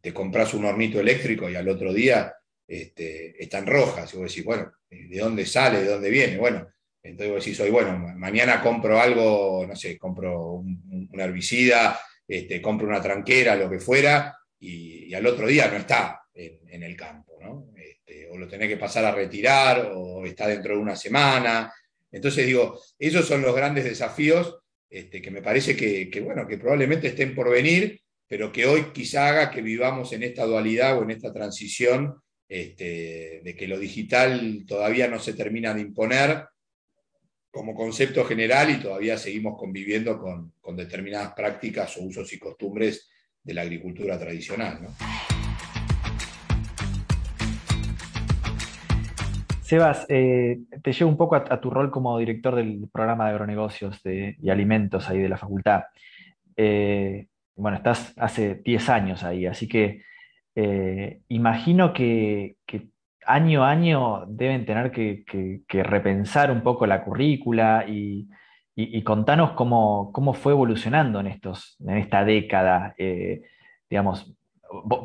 te 0.00 0.12
compras 0.12 0.54
un 0.54 0.66
hornito 0.66 1.00
eléctrico 1.00 1.48
y 1.50 1.56
al 1.56 1.68
otro 1.68 1.92
día 1.92 2.32
este, 2.66 3.42
está 3.42 3.58
en 3.58 3.66
Rojas, 3.66 4.12
y 4.12 4.18
vos 4.18 4.28
decís, 4.28 4.44
bueno, 4.44 4.70
¿de 4.88 5.18
dónde 5.18 5.46
sale? 5.46 5.80
¿De 5.80 5.88
dónde 5.88 6.10
viene? 6.10 6.36
Bueno, 6.36 6.68
entonces 7.02 7.32
vos 7.32 7.44
decís 7.44 7.70
bueno, 7.70 7.98
mañana 8.16 8.60
compro 8.60 9.00
algo, 9.00 9.64
no 9.66 9.76
sé, 9.76 9.96
compro 9.96 10.52
un, 10.54 11.08
herbicida, 11.12 11.98
este, 12.26 12.60
compro 12.60 12.86
una 12.86 13.00
tranquera, 13.00 13.56
lo 13.56 13.70
que 13.70 13.78
fuera, 13.78 14.36
y, 14.60 15.12
al 15.14 15.26
otro 15.26 15.46
día 15.46 15.68
no 15.68 15.76
está 15.78 16.22
en, 16.34 16.82
el 16.82 16.96
campo, 16.96 17.38
¿no? 17.40 17.72
Este, 17.76 18.28
o 18.28 18.36
lo 18.36 18.46
tenés 18.46 18.68
que 18.68 18.76
pasar 18.76 19.04
a 19.04 19.12
retirar, 19.12 19.90
o 19.94 20.24
está 20.24 20.46
dentro 20.46 20.74
de 20.74 20.80
una 20.80 20.94
semana. 20.94 21.72
Entonces 22.10 22.46
digo, 22.46 22.80
esos 22.98 23.26
son 23.26 23.42
los 23.42 23.54
grandes 23.54 23.84
desafíos 23.84 24.58
este, 24.90 25.20
que 25.20 25.30
me 25.30 25.42
parece 25.42 25.76
que, 25.76 26.20
bueno, 26.20 26.46
que 26.46 26.58
probablemente 26.58 27.08
estén 27.08 27.34
por 27.34 27.50
venir, 27.50 28.00
pero 28.26 28.52
que 28.52 28.66
hoy 28.66 28.92
quizá 28.92 29.28
haga 29.28 29.50
que 29.50 29.62
vivamos 29.62 30.12
en 30.12 30.22
esta 30.22 30.44
dualidad 30.44 30.98
o 30.98 31.02
en 31.02 31.10
esta 31.10 31.32
transición 31.32 32.20
de 32.48 33.56
que 33.58 33.68
lo 33.68 33.78
digital 33.78 34.64
todavía 34.66 35.08
no 35.08 35.18
se 35.18 35.34
termina 35.34 35.74
de 35.74 35.82
imponer 35.82 36.46
como 37.50 37.74
concepto 37.74 38.24
general 38.24 38.70
y 38.70 38.80
todavía 38.80 39.16
seguimos 39.16 39.58
conviviendo 39.58 40.18
con, 40.18 40.52
determinadas 40.76 41.32
prácticas 41.32 41.96
o 41.96 42.02
usos 42.02 42.32
y 42.32 42.38
costumbres 42.38 43.08
de 43.42 43.54
la 43.54 43.62
agricultura 43.62 44.18
tradicional. 44.18 44.88
Sebas, 49.62 50.06
eh, 50.08 50.60
te 50.82 50.92
llevo 50.92 51.10
un 51.10 51.16
poco 51.16 51.36
a, 51.36 51.60
tu 51.60 51.70
rol 51.70 51.90
como 51.90 52.18
director 52.18 52.54
del 52.54 52.88
programa 52.92 53.24
de 53.26 53.30
agronegocios 53.32 54.00
y 54.04 54.48
alimentos 54.50 55.08
ahí 55.08 55.18
de 55.18 55.28
la 55.28 55.36
facultad. 55.36 55.84
Eh, 56.56 57.26
bueno, 57.56 57.76
estás 57.76 58.14
hace 58.16 58.56
10 58.56 58.88
años 58.88 59.24
ahí, 59.24 59.46
así 59.46 59.68
que 59.68 60.02
eh, 60.54 61.20
imagino 61.28 61.92
que, 61.92 62.56
año 63.28 63.62
a 63.62 63.70
año 63.70 64.24
deben 64.26 64.64
tener 64.64 64.90
que, 64.90 65.62
repensar 65.68 66.50
un 66.50 66.62
poco 66.62 66.86
la 66.86 67.04
currícula 67.04 67.84
y, 67.86 68.28
contanos 69.04 69.52
cómo, 69.52 70.34
fue 70.34 70.52
evolucionando 70.52 71.20
en, 71.20 71.28
estos, 71.28 71.76
en 71.80 71.98
esta 71.98 72.24
década. 72.24 72.94
Eh, 72.98 73.42
digamos, 73.88 74.34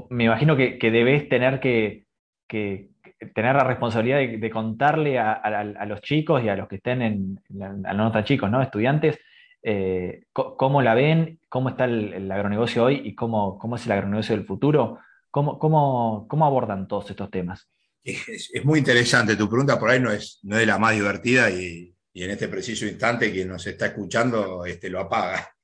me 0.10 0.26
imagino 0.26 0.56
que, 0.56 0.78
debes 0.80 1.28
tener 1.30 1.60
que, 1.60 2.06
tener 2.48 3.56
la 3.56 3.64
responsabilidad 3.64 4.18
de, 4.18 4.50
contarle 4.50 5.20
a, 5.20 5.86
los 5.86 6.02
chicos 6.02 6.44
y 6.44 6.50
a 6.50 6.56
los 6.56 6.68
que 6.68 6.78
estén 6.78 7.02
en, 7.02 7.40
a 7.86 7.94
los 7.94 8.24
chicos, 8.24 8.50
¿no? 8.50 8.62
estudiantes, 8.62 9.20
eh, 9.64 10.24
cómo 10.34 10.82
la 10.82 10.94
ven, 10.94 11.40
cómo 11.50 11.70
está 11.70 11.86
el, 11.86 12.32
agronegocio 12.32 12.84
hoy 12.86 13.02
y 13.04 13.16
cómo, 13.16 13.58
cómo 13.58 13.76
es 13.76 13.86
el 13.86 13.92
agronegocio 13.94 14.36
del 14.36 14.46
futuro. 14.46 15.00
¿Cómo, 15.32 15.58
cómo, 15.58 16.46
abordan 16.46 16.88
todos 16.88 17.10
estos 17.10 17.32
temas? 17.32 17.68
Es, 18.04 18.66
muy 18.66 18.80
interesante, 18.80 19.36
tu 19.36 19.48
pregunta 19.48 19.80
por 19.80 19.90
ahí 19.90 20.00
no 20.00 20.12
es, 20.12 20.40
no 20.44 20.58
es 20.58 20.68
la 20.68 20.78
más 20.78 20.94
divertida 20.94 21.50
y, 21.50 21.90
en 22.16 22.30
este 22.30 22.48
preciso 22.48 22.86
instante 22.86 23.32
quien 23.32 23.48
nos 23.48 23.66
está 23.66 23.88
escuchando 23.88 24.66
este, 24.66 24.88
lo 24.88 25.00
apaga 25.00 25.50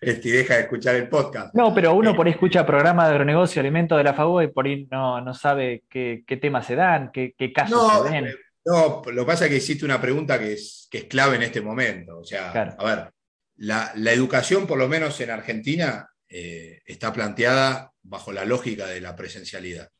este, 0.00 0.28
y 0.28 0.32
deja 0.32 0.54
de 0.54 0.62
escuchar 0.62 0.96
el 0.96 1.08
podcast. 1.08 1.54
No, 1.54 1.72
pero 1.72 1.94
uno 1.94 2.10
eh, 2.10 2.14
por 2.14 2.26
ahí 2.26 2.32
escucha 2.32 2.66
programa 2.66 3.04
de 3.04 3.12
agronegocio, 3.12 3.60
alimentos 3.60 3.96
de 3.96 4.02
la 4.02 4.14
FAO 4.14 4.42
y 4.42 4.48
por 4.48 4.66
ahí 4.66 4.88
no, 4.90 5.32
sabe 5.34 5.84
qué, 5.88 6.24
temas 6.40 6.66
se 6.66 6.74
dan, 6.74 7.12
qué, 7.12 7.52
casos 7.54 8.04
se 8.04 8.10
ven. 8.10 8.26
Eh, 8.26 8.34
no, 8.64 9.02
lo 9.06 9.22
que 9.22 9.26
pasa 9.26 9.44
es 9.44 9.50
que 9.50 9.56
existe 9.58 9.84
una 9.84 10.00
pregunta 10.00 10.38
que 10.38 10.54
es, 10.54 10.88
que 10.90 10.98
es 10.98 11.04
clave 11.04 11.36
en 11.36 11.42
este 11.42 11.60
momento. 11.60 12.18
O 12.18 12.24
sea, 12.24 12.50
a 12.50 12.84
ver, 12.84 13.12
la, 13.56 13.92
la, 13.94 14.12
educación, 14.12 14.66
por 14.66 14.78
lo 14.78 14.88
menos 14.88 15.20
en 15.20 15.30
Argentina, 15.30 16.10
eh, 16.28 16.80
está 16.86 17.12
planteada 17.12 17.92
bajo 18.02 18.32
la 18.32 18.44
lógica 18.44 18.86
de 18.86 19.00
la 19.00 19.16
presencialidad. 19.16 19.90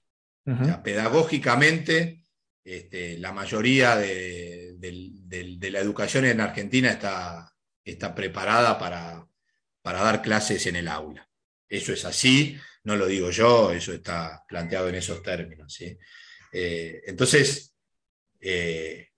Pedagógicamente, 0.83 2.25
este, 2.65 3.19
la 3.19 3.33
mayoría 3.33 3.97
de, 3.97 4.77
la 5.61 5.79
educación 5.79 6.25
en 6.25 6.41
Argentina 6.41 6.91
está, 6.91 7.53
está 7.85 8.15
preparada 8.15 8.79
para, 8.79 9.27
dar 9.83 10.23
clases 10.23 10.67
en 10.67 10.77
el 10.77 10.89
aula. 10.89 11.29
Eso 11.69 11.93
es 11.93 12.05
así, 12.05 12.57
no 12.85 12.97
lo 12.97 13.07
digo 13.07 13.31
yo, 13.31 13.73
eso 13.73 13.93
está 13.93 14.45
planteado 14.47 14.89
en 14.89 14.97
esos 14.97 15.23
términos. 15.23 15.81
Eh, 16.53 17.03
entonces, 17.07 17.75
eh, 18.41 19.09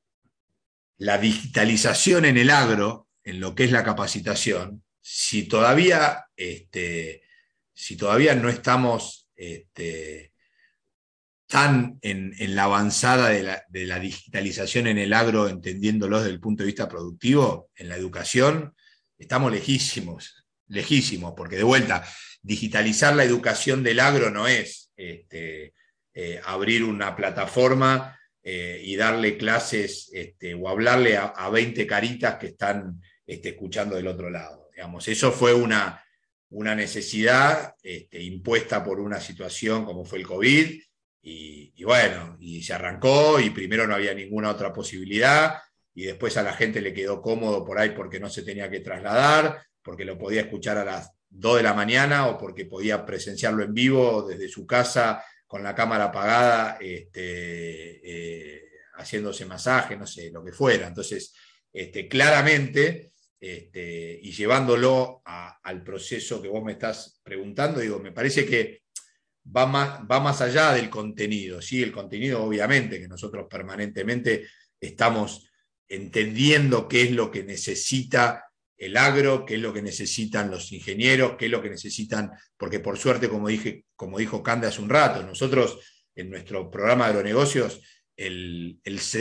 la 0.99 1.19
digitalización 1.19 2.25
en 2.25 2.37
el 2.37 2.51
agro, 2.51 3.09
en 3.25 3.41
lo 3.41 3.55
que 3.55 3.65
es 3.65 3.73
la 3.73 3.85
capacitación, 3.85 4.85
si 5.01 5.49
todavía, 5.49 6.27
este, 6.37 7.23
si 7.75 7.97
todavía 7.97 8.35
no 8.35 8.49
estamos 8.49 9.31
este, 9.35 10.32
tan 11.53 11.99
en, 12.01 12.35
la 12.55 12.65
avanzada 12.65 13.29
de 13.29 13.87
la, 13.87 13.99
digitalización 13.99 14.87
en 14.87 14.97
el 14.97 15.13
agro, 15.13 15.49
entendiéndolo 15.49 16.19
desde 16.19 16.33
el 16.33 16.41
punto 16.41 16.63
de 16.63 16.69
vista 16.69 16.89
productivo, 16.89 17.71
en 17.77 17.91
la 17.91 17.97
educación, 17.97 18.75
estamos 19.19 19.53
lejísimos, 19.53 20.47
lejísimos, 20.69 21.35
porque 21.37 21.57
de 21.57 21.63
vuelta, 21.63 22.03
digitalizar 22.41 23.15
la 23.15 23.25
educación 23.25 23.83
del 23.83 24.01
agro 24.01 24.31
no 24.31 24.49
es 24.49 24.91
este, 24.97 25.75
eh, 26.15 26.41
abrir 26.45 26.83
una 26.83 27.15
plataforma 27.15 28.19
eh, 28.43 28.81
y 28.83 28.97
darle 28.97 29.37
clases 29.37 30.11
o 30.59 30.69
hablarle 30.69 31.19
a, 31.19 31.27
a, 31.27 31.51
20 31.51 31.87
caritas 31.87 32.37
que 32.37 32.47
están 32.47 33.01
escuchando 33.27 33.95
del 33.95 34.09
otro 34.09 34.31
lado 34.31 34.63
eso 35.07 35.33
fue 35.33 35.55
una, 35.55 36.05
una 36.51 36.75
necesidad 36.75 37.75
este, 37.83 38.23
impuesta 38.23 38.83
por 38.85 39.01
una 39.01 39.21
situación 39.21 39.85
como 39.85 40.05
fue 40.05 40.19
el 40.19 40.27
COVID, 40.27 40.83
y, 41.23 41.85
bueno, 41.85 42.37
y 42.41 42.63
se 42.63 42.73
arrancó, 42.75 43.39
y 43.39 43.51
primero 43.51 43.87
no 43.87 43.95
había 43.95 44.13
ninguna 44.13 44.51
otra 44.51 44.73
posibilidad, 44.73 45.59
y 45.95 46.05
después 46.05 46.37
a 46.37 46.43
la 46.43 46.53
gente 46.53 46.81
le 46.81 46.93
quedó 46.93 47.23
cómodo 47.23 47.65
por 47.65 47.79
ahí 47.79 47.91
porque 47.91 48.19
no 48.19 48.29
se 48.29 48.43
tenía 48.43 48.71
que 48.71 48.81
trasladar, 48.81 49.63
porque 49.83 50.05
lo 50.05 50.19
podía 50.19 50.43
escuchar 50.43 50.79
a 50.79 50.85
las 50.85 51.13
2 51.29 51.59
de 51.59 51.63
la 51.63 51.75
mañana 51.75 52.27
o 52.27 52.39
porque 52.39 52.67
podía 52.67 53.07
presenciarlo 53.07 53.63
en 53.63 53.73
vivo 53.73 54.23
desde 54.23 54.49
su 54.49 54.67
casa 54.67 55.25
con 55.47 55.63
la 55.63 55.75
cámara 55.75 56.05
apagada, 56.05 56.79
este, 56.81 58.01
eh, 58.03 58.63
haciéndose 58.95 59.45
masaje, 59.45 59.97
no 59.97 60.07
sé, 60.07 60.31
lo 60.31 60.43
que 60.45 60.53
fuera. 60.53 60.87
Entonces, 60.87 61.35
este, 61.73 62.09
claramente 62.09 63.13
este, 63.43 64.21
y 64.23 64.31
llevándolo 64.31 65.21
al 65.25 65.83
proceso 65.83 66.41
que 66.41 66.47
vos 66.47 66.63
me 66.63 66.73
estás 66.73 67.21
preguntando, 67.25 67.81
digo, 67.81 67.99
me 67.99 68.13
parece 68.13 68.47
que 68.47 68.82
va 69.45 69.67
más, 69.67 70.01
va 70.11 70.21
más 70.21 70.41
allá 70.41 70.73
del 70.73 70.89
contenido, 70.89 71.61
¿sí? 71.61 71.83
El 71.83 71.93
contenido, 71.93 72.43
obviamente, 72.43 73.01
que 73.01 73.09
nosotros 73.09 73.47
permanentemente 73.51 74.49
estamos 74.81 75.51
entendiendo 75.89 76.89
qué 76.89 77.03
es 77.03 77.13
lo 77.13 77.31
que 77.31 77.45
necesita 77.45 78.45
el 78.77 78.97
agro, 78.97 79.45
qué 79.45 79.55
es 79.55 79.61
lo 79.61 79.73
que 79.73 79.83
necesitan 79.83 80.51
los 80.51 80.73
ingenieros, 80.73 81.37
qué 81.37 81.47
es 81.47 81.51
lo 81.51 81.63
que 81.63 81.71
necesitan, 81.71 82.31
porque 82.57 82.81
por 82.81 82.99
suerte, 82.99 83.29
como, 83.29 83.49
dije, 83.49 83.85
como 83.95 84.19
dijo 84.19 84.43
Cande 84.43 84.67
hace 84.67 84.83
un 84.83 84.89
rato, 84.89 85.23
nosotros 85.23 85.79
en 86.15 86.31
nuestro 86.31 86.71
programa 86.71 87.05
de 87.05 87.11
agronegocios 87.13 87.81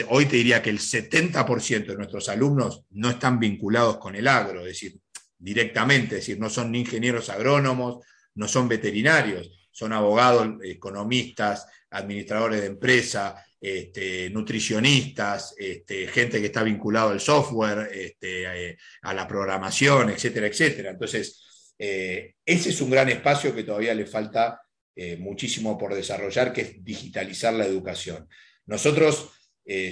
hoy 0.10 0.26
te 0.26 0.36
diría 0.36 0.62
que 0.62 0.70
el 0.70 0.80
70% 0.80 1.86
de 1.86 1.96
nuestros 1.96 2.30
alumnos 2.30 2.84
no 2.92 3.10
están 3.10 3.40
vinculados 3.40 3.98
con 3.98 4.16
el 4.16 4.28
agro, 4.28 4.62
es 4.62 4.68
decir, 4.68 5.00
directamente, 5.38 6.16
es 6.18 6.22
decir, 6.22 6.40
no 6.40 6.50
son 6.50 6.72
ni 6.72 6.82
ingenieros 6.82 7.30
agrónomos, 7.30 8.06
no 8.36 8.48
son 8.48 8.68
veterinarios, 8.68 9.61
son 9.72 9.94
abogados, 9.94 10.48
economistas, 10.64 11.68
administradores 11.90 12.62
de 12.62 12.68
empresa, 12.68 13.44
este, 13.60 14.30
nutricionistas, 14.32 15.54
este, 15.58 16.08
gente 16.08 16.40
que 16.40 16.48
está 16.48 16.64
vinculado 16.64 17.10
al 17.10 17.20
software, 17.20 17.90
este, 17.94 18.70
eh, 18.70 18.78
a 19.04 19.14
la 19.14 19.28
programación, 19.28 20.10
etcétera, 20.10 20.48
etcétera. 20.48 20.92
Entonces, 20.92 21.74
eh, 21.78 22.36
ese 22.46 22.70
es 22.70 22.82
un 22.82 22.90
gran 22.90 23.10
espacio 23.10 23.54
que 23.54 23.64
todavía 23.64 23.94
le 23.94 24.06
falta 24.06 24.62
eh, 24.96 25.16
muchísimo 25.18 25.78
por 25.78 25.94
desarrollar, 25.94 26.52
que 26.52 26.62
es 26.62 26.84
digitalizar 26.84 27.54
la 27.54 27.66
educación. 27.66 28.28
Nosotros 28.66 29.32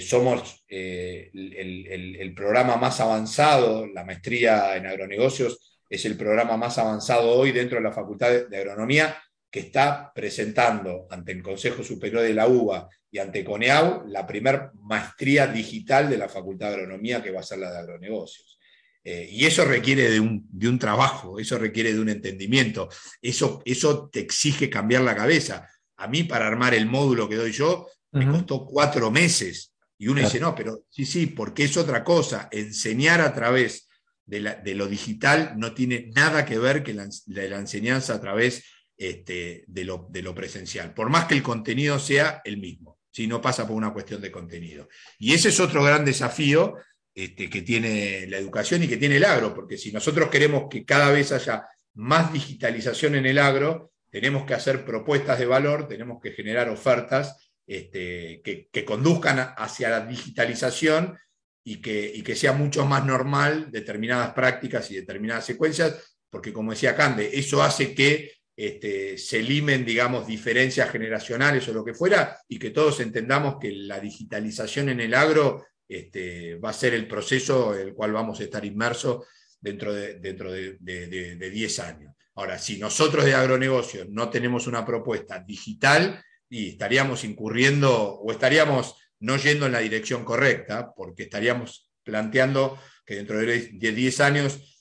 somos 0.02 0.62
el, 0.68 2.34
programa 2.36 2.76
más 2.76 3.00
avanzado, 3.00 3.86
la 3.86 4.04
maestría 4.04 4.76
en 4.76 4.84
agronegocios 4.84 5.70
es 5.90 6.04
el 6.04 6.16
programa 6.16 6.56
más 6.56 6.78
avanzado 6.78 7.30
hoy 7.30 7.50
dentro 7.50 7.78
de 7.78 7.84
la 7.84 7.92
Facultad 7.92 8.30
de, 8.48 8.56
Agronomía 8.56 9.16
que 9.50 9.60
está 9.60 10.12
presentando 10.14 11.06
ante 11.10 11.32
el 11.32 11.42
Consejo 11.42 11.82
Superior 11.82 12.22
de 12.22 12.34
la 12.34 12.46
UBA 12.46 12.88
y 13.10 13.18
ante 13.18 13.44
CONEAU 13.44 14.06
la 14.06 14.26
primer 14.26 14.70
maestría 14.74 15.48
digital 15.48 16.08
de 16.08 16.18
la 16.18 16.28
Facultad 16.28 16.68
de 16.68 16.74
Agronomía 16.74 17.22
que 17.22 17.32
va 17.32 17.40
a 17.40 17.44
ser 17.44 17.58
la 17.58 17.72
de 17.72 17.78
agronegocios. 17.78 18.58
Eh, 19.02 19.28
y 19.30 19.46
eso 19.46 19.64
requiere 19.64 20.10
de 20.10 20.20
un, 20.20 20.78
trabajo, 20.78 21.38
eso 21.38 21.58
requiere 21.58 21.92
de 21.92 22.00
un 22.00 22.10
entendimiento, 22.10 22.88
eso, 23.22 23.62
eso 23.64 24.08
te 24.12 24.20
exige 24.20 24.68
cambiar 24.68 25.02
la 25.02 25.16
cabeza. 25.16 25.66
A 25.96 26.06
mí 26.06 26.24
para 26.24 26.46
armar 26.46 26.74
el 26.74 26.86
módulo 26.86 27.28
que 27.28 27.36
doy 27.36 27.52
yo, 27.52 27.88
me 28.12 28.30
costó 28.30 28.66
cuatro 28.66 29.10
meses. 29.10 29.74
Y 29.96 30.08
uno 30.08 30.20
dice, 30.20 30.40
no, 30.40 30.54
pero 30.54 30.84
sí, 30.88 31.04
sí, 31.04 31.26
porque 31.26 31.64
es 31.64 31.76
otra 31.76 32.02
cosa. 32.04 32.48
Enseñar 32.50 33.20
a 33.20 33.34
través 33.34 33.88
de, 34.26 34.74
lo 34.74 34.86
digital 34.86 35.54
no 35.56 35.74
tiene 35.74 36.10
nada 36.14 36.44
que 36.44 36.58
ver 36.58 36.82
que 36.82 36.94
la, 36.94 37.08
de 37.26 37.48
la 37.48 37.58
enseñanza 37.58 38.14
a 38.14 38.20
través 38.20 38.64
este, 39.00 39.64
de, 39.66 39.84
lo, 39.84 40.34
presencial, 40.34 40.92
por 40.92 41.08
más 41.08 41.24
que 41.24 41.32
el 41.32 41.42
contenido 41.42 41.98
sea 41.98 42.42
el 42.44 42.58
mismo, 42.58 42.98
si 43.10 43.26
no 43.26 43.40
pasa 43.40 43.66
por 43.66 43.74
una 43.74 43.94
cuestión 43.94 44.20
de 44.20 44.30
contenido. 44.30 44.90
Y 45.18 45.32
ese 45.32 45.48
es 45.48 45.58
otro 45.58 45.82
gran 45.82 46.04
desafío 46.04 46.74
este, 47.14 47.48
que 47.48 47.62
tiene 47.62 48.26
la 48.26 48.36
educación 48.36 48.82
y 48.82 48.88
que 48.88 48.98
tiene 48.98 49.16
el 49.16 49.24
agro, 49.24 49.54
porque 49.54 49.78
si 49.78 49.90
nosotros 49.90 50.28
queremos 50.28 50.64
que 50.68 50.84
cada 50.84 51.10
vez 51.10 51.32
haya 51.32 51.66
más 51.94 52.30
digitalización 52.30 53.14
en 53.14 53.24
el 53.24 53.38
agro, 53.38 53.90
tenemos 54.10 54.44
que 54.44 54.52
hacer 54.52 54.84
propuestas 54.84 55.38
de 55.38 55.46
valor, 55.46 55.88
tenemos 55.88 56.20
que 56.20 56.32
generar 56.32 56.68
ofertas 56.68 57.50
este, 57.66 58.42
que, 58.44 58.84
conduzcan 58.84 59.54
hacia 59.56 59.88
la 59.88 60.04
digitalización 60.04 61.16
y 61.64 61.80
que, 61.80 62.22
que 62.22 62.36
sea 62.36 62.52
mucho 62.52 62.84
más 62.84 63.06
normal 63.06 63.70
determinadas 63.70 64.34
prácticas 64.34 64.90
y 64.90 64.96
determinadas 64.96 65.46
secuencias, 65.46 66.18
porque 66.28 66.52
como 66.52 66.72
decía 66.72 66.94
Cande, 66.94 67.30
eso 67.32 67.62
hace 67.62 67.94
que 67.94 68.39
este, 68.62 69.16
se 69.16 69.42
limen, 69.42 69.86
digamos, 69.86 70.26
diferencias 70.26 70.90
generacionales 70.90 71.66
o 71.66 71.72
lo 71.72 71.82
que 71.82 71.94
fuera, 71.94 72.38
y 72.46 72.58
que 72.58 72.68
todos 72.68 73.00
entendamos 73.00 73.56
que 73.58 73.72
la 73.72 73.98
digitalización 73.98 74.90
en 74.90 75.00
el 75.00 75.14
agro 75.14 75.64
este, 75.88 76.56
va 76.56 76.68
a 76.68 76.74
ser 76.74 76.92
el 76.92 77.08
proceso 77.08 77.74
en 77.74 77.88
el 77.88 77.94
cual 77.94 78.12
vamos 78.12 78.38
a 78.38 78.44
estar 78.44 78.62
inmersos 78.62 79.26
dentro 79.58 79.94
de, 79.94 80.18
dentro 80.18 80.52
de, 80.52 80.76
10 80.78 81.78
años. 81.78 82.14
Ahora, 82.34 82.58
si 82.58 82.78
nosotros 82.78 83.24
de 83.24 83.32
agronegocio 83.32 84.04
no 84.10 84.28
tenemos 84.28 84.66
una 84.66 84.84
propuesta 84.84 85.38
digital, 85.40 86.22
y 86.50 86.68
estaríamos 86.68 87.24
incurriendo 87.24 88.16
o 88.16 88.30
estaríamos 88.30 88.96
no 89.20 89.38
yendo 89.38 89.64
en 89.64 89.72
la 89.72 89.78
dirección 89.78 90.22
correcta, 90.22 90.92
porque 90.94 91.22
estaríamos 91.22 91.90
planteando 92.02 92.78
que 93.06 93.14
dentro 93.14 93.38
de 93.38 93.70
10 93.72 94.20
años 94.20 94.79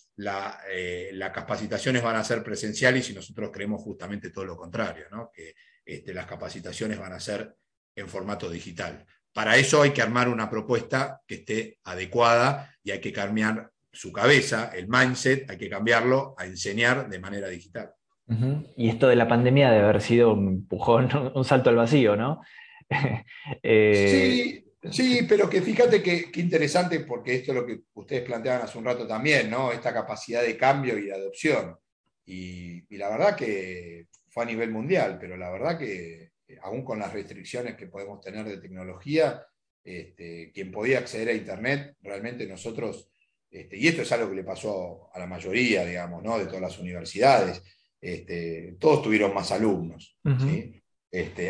eh, 0.71 1.09
las 1.13 1.31
capacitaciones 1.31 2.03
van 2.03 2.15
a 2.15 2.23
ser 2.23 2.43
presenciales 2.43 3.09
y 3.09 3.13
nosotros 3.13 3.51
creemos 3.51 3.81
justamente 3.81 4.31
todo 4.31 4.45
lo 4.45 4.57
contrario, 4.57 5.05
que 5.33 5.55
este, 5.85 6.13
las 6.13 6.25
capacitaciones 6.25 6.99
van 6.99 7.13
a 7.13 7.19
ser 7.19 7.55
en 7.95 8.07
formato 8.07 8.49
digital. 8.49 9.05
Para 9.33 9.57
eso 9.57 9.81
hay 9.81 9.91
que 9.91 10.01
armar 10.01 10.27
una 10.27 10.49
propuesta 10.49 11.21
que 11.25 11.35
esté 11.35 11.79
adecuada 11.83 12.75
y 12.83 12.91
hay 12.91 12.99
que 12.99 13.13
cambiar 13.13 13.71
su 13.91 14.11
cabeza, 14.11 14.71
el 14.75 14.87
mindset, 14.87 15.49
hay 15.49 15.57
que 15.57 15.69
cambiarlo 15.69 16.35
a 16.37 16.45
enseñar 16.45 17.09
de 17.09 17.19
manera 17.19 17.47
digital. 17.47 17.91
Y 18.77 18.89
esto 18.89 19.07
de 19.07 19.15
la 19.15 19.27
pandemia 19.27 19.71
debe 19.71 19.85
haber 19.85 20.01
sido 20.01 20.33
un 20.33 20.47
empujón, 20.47 21.09
un 21.35 21.43
salto 21.43 21.69
al 21.69 21.75
vacío, 21.75 22.15
¿no? 22.15 22.41
Eh, 23.63 24.61
sí, 24.63 24.68
Sí, 24.91 25.21
pero 25.27 25.49
que 25.49 25.61
fíjate 25.61 26.01
que, 26.01 26.31
interesante, 26.39 27.01
porque 27.01 27.35
esto 27.35 27.51
es 27.51 27.57
lo 27.57 27.65
que 27.65 27.81
ustedes 27.93 28.23
planteaban 28.23 28.61
hace 28.61 28.77
un 28.77 28.85
rato 28.85 29.05
también, 29.05 29.49
¿no? 29.49 29.71
Esta 29.71 29.93
capacidad 29.93 30.41
de 30.41 30.57
cambio 30.57 30.97
y 30.97 31.05
de 31.05 31.13
adopción. 31.13 31.77
Y, 32.25 32.97
la 32.97 33.09
verdad 33.09 33.35
que 33.35 34.07
fue 34.29 34.43
a 34.43 34.45
nivel 34.45 34.71
mundial, 34.71 35.17
pero 35.19 35.37
la 35.37 35.49
verdad 35.49 35.77
que 35.77 36.31
eh, 36.47 36.57
aún 36.61 36.83
con 36.83 36.99
las 36.99 37.13
restricciones 37.13 37.75
que 37.75 37.87
podemos 37.87 38.21
tener 38.21 38.45
de 38.45 38.57
tecnología, 38.57 39.41
este, 39.83 40.51
quien 40.53 40.71
podía 40.71 40.99
acceder 40.99 41.29
a 41.29 41.33
Internet, 41.33 41.95
realmente 42.01 42.45
nosotros, 42.45 43.09
este, 43.49 43.77
y 43.77 43.87
esto 43.87 44.01
es 44.01 44.11
algo 44.11 44.29
que 44.29 44.35
le 44.35 44.43
pasó 44.43 45.09
a 45.13 45.19
la 45.19 45.25
mayoría, 45.25 45.85
digamos, 45.85 46.21
¿no? 46.21 46.37
de 46.37 46.45
todas 46.45 46.61
las 46.61 46.77
universidades, 46.77 47.63
este, 48.01 48.75
todos 48.79 49.01
tuvieron 49.01 49.33
más 49.33 49.51
alumnos. 49.51 50.17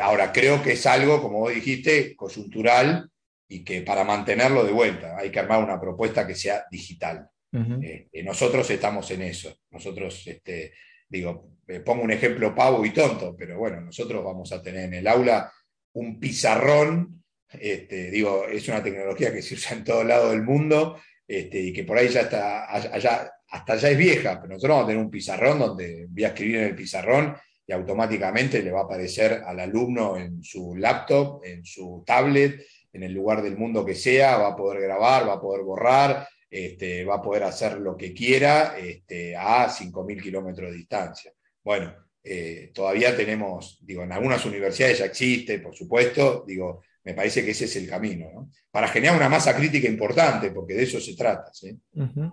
ahora, 0.02 0.32
creo 0.32 0.62
que 0.62 0.74
es 0.74 0.86
algo, 0.86 1.22
como 1.22 1.40
vos 1.40 1.54
dijiste, 1.54 2.16
coyuntural 2.16 3.10
y 3.50 3.64
que 3.64 3.82
para 3.82 4.04
mantenerlo 4.04 4.64
de 4.64 4.72
vuelta 4.72 5.18
hay 5.18 5.32
que 5.32 5.40
armar 5.40 5.64
una 5.64 5.82
propuesta 5.82 6.26
que 6.26 6.36
sea 6.36 6.66
digital. 6.72 7.28
Eh, 7.52 8.08
nosotros 8.24 8.70
estamos 8.70 9.10
en 9.10 9.24
eso. 9.24 9.54
Nosotros, 9.72 10.26
este, 10.28 10.74
digo, 11.10 11.58
pongo 11.84 12.04
un 12.04 12.12
ejemplo 12.12 12.54
pavo 12.54 12.86
y 12.86 12.92
tonto, 12.92 13.36
pero 13.36 13.58
bueno, 13.58 13.82
nosotros 13.82 14.24
vamos 14.24 14.52
a 14.52 14.62
tener 14.62 14.86
en 14.86 14.94
el 14.94 15.08
aula 15.08 15.52
un 15.94 16.20
pizarrón, 16.20 17.24
este, 17.52 18.12
digo, 18.12 18.46
es 18.48 18.68
una 18.68 18.84
tecnología 18.84 19.34
que 19.34 19.42
se 19.42 19.56
usa 19.56 19.76
en 19.76 19.84
todo 19.84 20.04
lado 20.04 20.30
del 20.30 20.44
mundo 20.44 21.02
este, 21.28 21.60
y 21.60 21.74
que 21.74 21.84
por 21.84 21.98
ahí 21.98 22.10
ya 22.10 22.22
está, 22.22 22.72
allá, 22.72 23.32
hasta 23.50 23.76
ya 23.76 23.90
es 23.90 23.98
vieja, 23.98 24.40
pero 24.40 24.54
nosotros 24.54 24.70
vamos 24.70 24.84
a 24.84 24.88
tener 24.88 25.04
un 25.04 25.12
pizarrón 25.12 25.60
donde 25.60 26.06
voy 26.08 26.24
a 26.24 26.28
escribir 26.28 26.58
en 26.58 26.64
el 26.66 26.76
pizarrón 26.76 27.36
y 27.66 27.72
automáticamente 27.72 28.62
le 28.62 28.72
va 28.72 28.82
a 28.82 28.84
aparecer 28.84 29.44
al 29.46 29.60
alumno 29.60 30.18
en 30.18 30.44
su 30.44 30.76
laptop, 30.76 31.42
en 31.44 31.64
su 31.64 32.04
tablet, 32.06 32.62
en 32.92 33.04
el 33.04 33.14
lugar 33.14 33.42
del 33.42 33.58
mundo 33.58 33.86
que 33.86 33.96
sea, 33.96 34.38
va 34.38 34.50
a 34.50 34.56
poder 34.56 34.82
grabar, 34.82 35.28
va 35.28 35.34
a 35.34 35.42
poder 35.42 35.64
borrar, 35.64 36.28
este, 36.50 37.06
va 37.06 37.16
a 37.16 37.22
poder 37.22 37.44
hacer 37.44 37.80
lo 37.80 37.96
que 37.96 38.14
quiera 38.14 38.78
este, 38.78 39.36
a 39.36 39.68
5.000 39.68 40.22
kilómetros 40.22 40.72
de 40.72 40.78
distancia. 40.78 41.32
Bueno, 41.64 41.94
eh, 42.24 42.72
todavía 42.74 43.16
tenemos, 43.16 43.80
digo, 43.82 44.04
en 44.04 44.12
algunas 44.12 44.46
universidades 44.46 45.00
ya 45.00 45.06
existe, 45.06 45.60
por 45.60 45.76
supuesto, 45.76 46.44
digo, 46.48 46.82
me 47.04 47.14
parece 47.14 47.44
que 47.44 47.52
ese 47.52 47.66
es 47.66 47.76
el 47.76 47.90
camino, 47.90 48.50
Para 48.72 48.88
generar 48.88 49.16
una 49.16 49.30
masa 49.30 49.56
crítica 49.56 49.88
importante, 49.88 50.52
porque 50.52 50.74
de 50.74 50.84
eso 50.84 51.00
se 51.00 51.16
trata. 51.16 51.52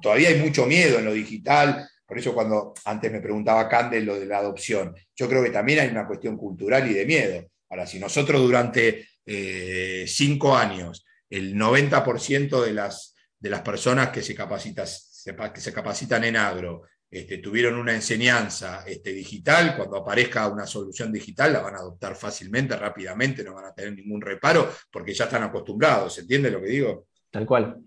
Todavía 0.02 0.28
hay 0.28 0.38
mucho 0.38 0.66
miedo 0.66 0.98
en 0.98 1.04
lo 1.04 1.12
digital, 1.12 1.88
por 2.06 2.18
eso 2.18 2.34
cuando 2.34 2.74
antes 2.84 3.10
me 3.10 3.20
preguntaba 3.20 3.68
Candel 3.68 4.04
lo 4.04 4.18
de 4.18 4.26
la 4.26 4.38
adopción, 4.38 4.94
yo 5.14 5.28
creo 5.28 5.42
que 5.42 5.50
también 5.50 5.80
hay 5.80 5.88
una 5.88 6.06
cuestión 6.06 6.36
cultural 6.36 6.90
y 6.90 6.94
de 6.94 7.06
miedo. 7.06 7.44
Ahora, 7.68 7.86
si 7.86 7.98
nosotros 7.98 8.40
durante 8.42 9.06
eh, 9.26 10.04
cinco 10.06 10.56
años, 10.56 11.04
el 11.28 11.56
90% 11.56 12.64
de 12.64 12.72
las, 12.72 13.16
de 13.38 13.50
las 13.50 13.62
personas 13.62 14.10
que 14.10 14.22
se, 14.22 14.34
que 14.34 15.60
se 15.60 15.72
capacitan 15.72 16.24
en 16.24 16.36
agro 16.36 16.82
este, 17.10 17.38
tuvieron 17.38 17.78
una 17.78 17.94
enseñanza 17.94 18.84
este, 18.86 19.12
digital, 19.12 19.74
cuando 19.76 19.96
aparezca 19.96 20.48
una 20.48 20.66
solución 20.66 21.12
digital 21.12 21.52
la 21.52 21.60
van 21.60 21.74
a 21.74 21.78
adoptar 21.78 22.14
fácilmente, 22.14 22.76
rápidamente, 22.76 23.44
no 23.44 23.54
van 23.54 23.66
a 23.66 23.74
tener 23.74 23.94
ningún 23.94 24.20
reparo 24.20 24.68
porque 24.90 25.14
ya 25.14 25.24
están 25.24 25.44
acostumbrados, 25.44 26.14
¿se 26.14 26.22
entiende 26.22 26.50
lo 26.50 26.60
que 26.60 26.68
digo? 26.68 27.06
Tal 27.30 27.46
cual. 27.46 27.78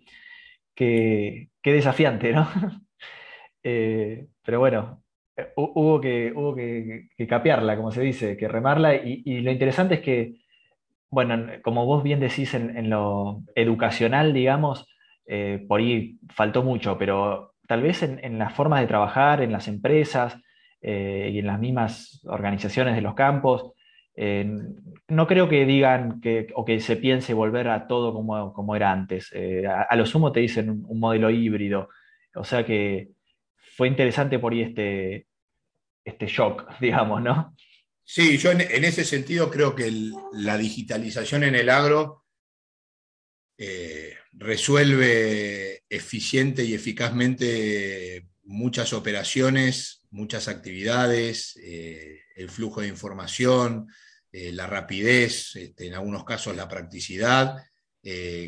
Qué, 0.73 1.49
desafiante, 1.63 2.31
¿no? 2.33 2.49
Eh, 3.61 4.25
pero 4.41 4.59
bueno, 4.59 5.03
eh, 5.35 5.49
hubo, 5.57 5.99
que, 5.99 6.31
hubo 6.33 6.55
que, 6.55 7.09
capearla, 7.27 7.75
como 7.75 7.91
se 7.91 7.99
dice, 7.99 8.37
que 8.37 8.47
remarla, 8.47 8.95
y 8.95 9.41
lo 9.41 9.51
interesante 9.51 9.95
es 9.95 9.99
que 9.99 10.39
bueno, 11.11 11.47
como 11.63 11.85
vos 11.85 12.03
bien 12.03 12.19
decís 12.19 12.53
en, 12.53 12.89
lo 12.89 13.41
educacional, 13.55 14.33
digamos, 14.33 14.87
eh, 15.25 15.65
por 15.67 15.79
ahí 15.79 16.19
faltó 16.29 16.63
mucho, 16.63 16.97
pero 16.97 17.55
tal 17.67 17.81
vez 17.81 18.03
en, 18.03 18.37
las 18.37 18.53
formas 18.53 18.81
de 18.81 18.87
trabajar, 18.87 19.41
en 19.41 19.51
las 19.51 19.67
empresas 19.67 20.37
eh, 20.81 21.29
y 21.33 21.39
en 21.39 21.47
las 21.47 21.59
mismas 21.59 22.21
organizaciones 22.25 22.95
de 22.95 23.01
los 23.01 23.15
campos, 23.15 23.73
eh, 24.15 24.51
no 25.07 25.27
creo 25.27 25.47
que 25.49 25.65
digan 25.65 26.19
que, 26.21 26.47
o 26.55 26.65
que 26.65 26.79
se 26.79 26.97
piense 26.97 27.33
volver 27.33 27.69
a 27.69 27.87
todo 27.87 28.13
como, 28.13 28.75
era 28.75 28.91
antes. 28.91 29.31
A, 29.89 29.95
lo 29.95 30.05
sumo 30.05 30.31
te 30.31 30.41
dicen 30.41 30.69
un, 30.69 30.99
modelo 30.99 31.29
híbrido. 31.29 31.89
O 32.35 32.43
sea 32.43 32.65
que 32.65 33.09
fue 33.55 33.87
interesante 33.87 34.39
por 34.39 34.53
ahí 34.53 34.61
este, 34.61 35.27
este 36.03 36.27
shock, 36.27 36.67
digamos, 36.79 37.21
¿no? 37.21 37.55
Sí, 38.11 38.39
yo 38.39 38.49
en, 38.49 38.61
ese 38.61 39.05
sentido 39.05 39.51
creo 39.51 39.75
que 39.75 39.93
la 40.33 40.57
digitalización 40.57 41.43
en 41.43 41.53
el 41.53 41.69
agro 41.69 42.25
eh, 43.55 44.15
resuelve 44.31 45.83
eficiente 45.87 46.63
y 46.63 46.73
eficazmente 46.73 48.27
muchas 48.45 48.93
operaciones, 48.93 50.01
muchas 50.09 50.47
actividades, 50.47 51.55
eh, 51.61 52.21
el 52.35 52.49
flujo 52.49 52.81
de 52.81 52.87
información, 52.87 53.87
eh, 54.31 54.53
la 54.53 54.65
rapidez, 54.65 55.55
este, 55.55 55.85
en 55.85 55.93
algunos 55.93 56.25
casos 56.25 56.55
la 56.55 56.67
practicidad. 56.67 57.63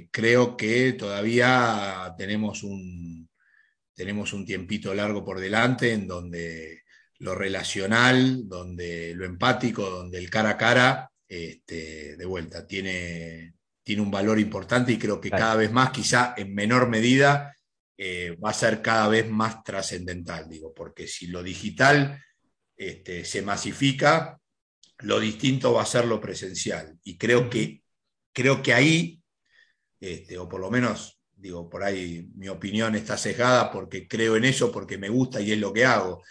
creo 0.10 0.58
que 0.58 0.93
todavía 0.93 2.15
tenemos 2.17 2.63
un, 2.63 3.30
tenemos 3.93 4.34
un 4.34 4.43
tiempito 4.43 4.91
largo 4.95 5.24
por 5.24 5.39
delante 5.39 5.93
en 5.93 6.08
donde 6.08 6.81
lo 7.22 7.36
relacional, 7.36 8.48
donde 8.48 9.14
lo 9.16 9.26
empático, 9.26 9.88
donde 9.88 10.18
el 10.18 10.30
cara 10.30 10.52
a 10.52 10.58
cara, 10.58 11.12
este, 11.28 12.18
de 12.18 12.26
vuelta, 12.26 12.66
tiene, 12.66 13.54
tiene 13.84 14.02
un 14.02 14.10
valor 14.10 14.40
importante 14.40 14.92
y 14.92 14.98
creo 14.98 15.22
que 15.22 15.30
cada 15.30 15.56
vez 15.56 15.72
más, 15.72 15.92
quizá 15.92 16.34
en 16.36 16.54
menor 16.56 16.90
medida, 16.90 17.56
eh, 17.96 18.36
va 18.44 18.50
a 18.50 18.56
ser 18.56 18.82
cada 18.82 19.08
vez 19.08 19.30
más 19.30 19.64
trascendental, 19.64 20.50
digo, 20.50 20.74
porque 20.74 21.08
si 21.08 21.28
lo 21.28 21.44
digital 21.44 22.20
este, 22.76 23.24
se 23.24 23.44
masifica, 23.44 24.40
lo 25.00 25.20
distinto 25.20 25.74
va 25.74 25.84
a 25.84 25.86
ser 25.86 26.06
lo 26.06 26.20
presencial. 26.20 26.98
Y 27.04 27.20
creo 27.20 27.52
que, 27.52 27.84
creo 28.34 28.64
que 28.64 28.74
ahí, 28.74 29.22
este, 30.00 30.40
o 30.40 30.50
por 30.50 30.60
lo 30.60 30.72
menos, 30.72 31.22
digo, 31.36 31.70
por 31.70 31.84
ahí 31.84 32.28
mi 32.34 32.48
opinión 32.48 32.96
está 32.96 33.16
sesgada 33.16 33.72
porque 33.72 34.08
creo 34.08 34.36
en 34.38 34.46
eso, 34.46 34.72
porque 34.72 34.98
me 34.98 35.10
gusta 35.10 35.40
y 35.40 35.52
es 35.52 35.60
lo 35.60 35.72
que 35.72 35.86
hago 35.86 36.24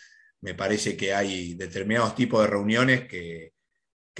me 0.43 0.55
parece 0.55 0.97
que 0.97 1.15
hay 1.15 1.55
determinados 1.55 2.15
tipos 2.15 2.41
de 2.43 2.47
reuniones 2.49 3.09
que, 3.09 3.53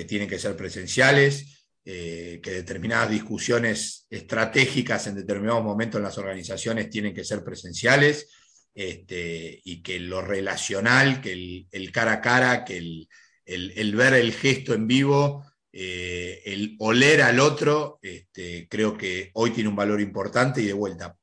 tienen 0.07 0.29
que 0.29 0.39
ser 0.39 0.57
presenciales, 0.57 1.67
eh, 1.85 2.41
que 2.43 2.53
determinadas 2.53 3.11
discusiones 3.11 4.07
estratégicas 4.09 5.07
en 5.07 5.15
determinados 5.15 5.63
momentos 5.63 5.99
en 5.99 6.05
las 6.05 6.17
organizaciones 6.17 6.89
tienen 6.89 7.13
que 7.13 7.23
ser 7.23 7.45
presenciales, 7.45 8.31
este, 8.75 9.61
y 9.63 9.83
que 9.83 10.01
lo 10.01 10.23
relacional, 10.23 11.21
que 11.21 11.67
el, 11.71 11.93
cara 11.93 12.13
a 12.13 12.21
cara, 12.23 12.65
que 12.65 12.79
el, 12.79 13.95
ver 13.95 14.15
el 14.15 14.33
gesto 14.33 14.73
en 14.73 14.87
vivo, 14.87 15.45
eh, 15.73 16.41
el 16.47 16.77
oler 16.79 17.21
al 17.21 17.41
otro, 17.41 17.99
este, 18.01 18.69
creo 18.69 18.97
que 18.97 19.31
hoy 19.35 19.51
tiene 19.51 19.69
un 19.69 19.77
valor 19.77 20.01
importante 20.01 20.63
y 20.63 20.67
de 20.67 20.73
vuelta. 20.73 21.15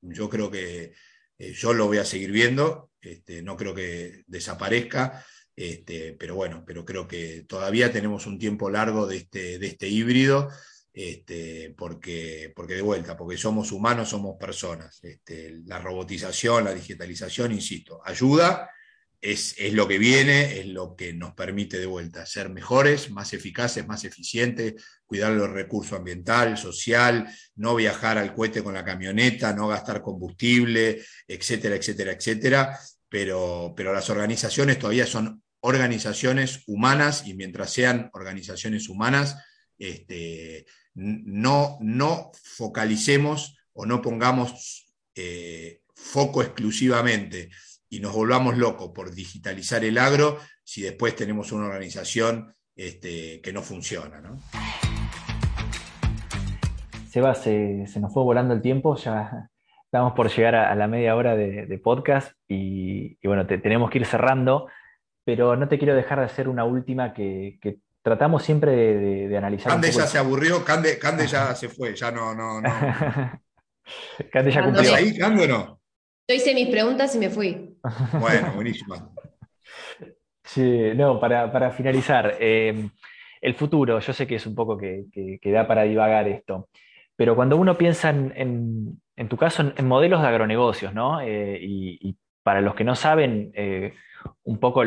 Yo 0.00 0.28
creo 0.28 0.50
que 0.50 0.92
eh, 1.38 1.52
yo 1.52 1.72
lo 1.72 1.86
voy 1.86 1.98
a 1.98 2.04
seguir 2.04 2.30
viendo, 2.30 2.90
este, 3.04 3.42
no 3.42 3.56
creo 3.56 3.74
que 3.74 4.24
desaparezca, 4.26 5.24
este, 5.56 6.14
pero 6.14 6.34
bueno, 6.34 6.64
pero 6.66 6.84
creo 6.84 7.06
que 7.06 7.44
todavía 7.48 7.92
tenemos 7.92 8.26
un 8.26 8.38
tiempo 8.38 8.70
largo 8.70 9.06
de 9.06 9.18
este, 9.18 9.64
este 9.64 9.88
híbrido, 9.88 10.50
porque, 11.76 12.52
porque 12.54 12.74
de 12.74 12.82
vuelta, 12.82 13.16
porque 13.16 13.36
somos 13.36 13.72
humanos, 13.72 14.08
somos 14.08 14.36
personas. 14.38 15.00
la 15.66 15.78
robotización, 15.78 16.64
la 16.64 16.74
digitalización, 16.74 17.52
insisto, 17.52 18.00
ayuda, 18.04 18.70
es, 19.24 19.72
lo 19.72 19.88
que 19.88 19.96
viene, 19.96 20.60
es 20.60 20.66
lo 20.66 20.94
que 20.94 21.14
nos 21.14 21.32
permite 21.32 21.78
de 21.78 21.86
vuelta 21.86 22.26
ser 22.26 22.50
mejores, 22.50 23.10
más 23.10 23.32
eficaces, 23.32 23.86
más 23.86 24.04
eficientes, 24.04 24.74
cuidar 25.06 25.32
los 25.32 25.50
recursos 25.50 25.98
ambiental, 25.98 26.58
social, 26.58 27.26
no 27.56 27.74
viajar 27.74 28.18
al 28.18 28.34
cohete 28.34 28.62
con 28.62 28.74
la 28.74 28.84
camioneta, 28.84 29.54
no 29.54 29.68
gastar 29.68 30.02
combustible, 30.02 31.02
etcétera, 31.26 31.76
etcétera, 31.76 32.12
etcétera. 32.12 32.78
Pero, 33.08 33.72
pero 33.74 33.94
las 33.94 34.10
organizaciones 34.10 34.78
todavía 34.78 35.06
son 35.06 35.42
organizaciones 35.60 36.62
humanas 36.66 37.26
y 37.26 37.32
mientras 37.32 37.72
sean 37.72 38.10
organizaciones 38.12 38.90
humanas, 38.90 39.38
este, 39.78 40.66
no, 40.92 41.78
no 41.80 42.30
focalicemos 42.42 43.56
o 43.72 43.86
no 43.86 44.02
pongamos 44.02 44.92
eh, 45.14 45.80
foco 45.94 46.42
exclusivamente 46.42 47.48
y 47.88 48.00
nos 48.00 48.14
volvamos 48.14 48.56
locos 48.56 48.90
por 48.94 49.12
digitalizar 49.12 49.84
el 49.84 49.98
agro 49.98 50.38
si 50.62 50.82
después 50.82 51.14
tenemos 51.14 51.52
una 51.52 51.66
organización 51.66 52.54
este, 52.76 53.40
que 53.40 53.52
no 53.52 53.62
funciona. 53.62 54.20
¿no? 54.20 54.38
Seba, 57.08 57.34
se, 57.34 57.86
nos 58.00 58.12
fue 58.12 58.24
volando 58.24 58.54
el 58.54 58.62
tiempo, 58.62 58.96
ya 58.96 59.48
estamos 59.84 60.14
por 60.14 60.28
llegar 60.28 60.56
a, 60.56 60.74
la 60.74 60.88
media 60.88 61.14
hora 61.14 61.36
de, 61.36 61.80
podcast 61.82 62.32
y, 62.48 63.16
bueno, 63.24 63.46
tenemos 63.46 63.90
que 63.90 63.98
ir 63.98 64.06
cerrando, 64.06 64.66
pero 65.24 65.54
no 65.54 65.68
te 65.68 65.78
quiero 65.78 65.94
dejar 65.94 66.18
de 66.18 66.24
hacer 66.24 66.48
una 66.48 66.64
última 66.64 67.14
que, 67.14 67.60
tratamos 68.02 68.42
siempre 68.42 68.72
de, 69.28 69.38
analizar. 69.38 69.70
Cande 69.70 69.92
ya 69.92 70.06
se 70.08 70.18
aburrió, 70.18 70.64
Cande, 70.64 70.98
ya 71.28 71.54
se 71.54 71.68
fue, 71.68 71.94
ya 71.94 72.10
no, 72.10 72.34
no, 72.34 72.60
no. 72.60 72.68
Cande 74.32 74.50
ya 74.50 74.64
cumplió. 74.64 74.82
¿Estás 74.82 74.98
ahí, 74.98 75.16
Cande 75.16 75.44
o 75.44 75.46
no? 75.46 75.80
Yo 76.26 76.34
hice 76.34 76.52
mis 76.54 76.68
preguntas 76.68 77.14
y 77.14 77.18
me 77.18 77.30
fui. 77.30 77.63
Bueno, 78.20 78.52
buenísimo. 78.54 78.94
Sí, 80.42 80.92
no, 80.94 81.18
para, 81.20 81.70
finalizar, 81.70 82.36
em, 82.38 82.90
el 83.40 83.54
futuro, 83.54 83.98
yo 83.98 84.12
sé 84.12 84.26
que 84.26 84.36
es 84.36 84.46
un 84.46 84.54
poco 84.54 84.76
que, 84.76 85.38
da 85.44 85.66
para 85.66 85.82
divagar 85.82 86.28
esto, 86.28 86.68
pero 87.16 87.34
cuando 87.34 87.56
uno 87.56 87.76
piensa 87.76 88.10
en, 88.10 89.00
en, 89.16 89.28
tu 89.28 89.36
caso, 89.36 89.72
en, 89.76 89.86
modelos 89.86 90.22
de 90.22 90.28
agronegocios, 90.28 90.94
¿no? 90.94 91.20
Eh, 91.20 91.58
y, 91.60 92.16
para 92.42 92.60
los 92.60 92.74
que 92.74 92.84
no 92.84 92.94
saben, 92.94 93.52
eh, 93.54 93.94
un 94.44 94.58
poco 94.58 94.82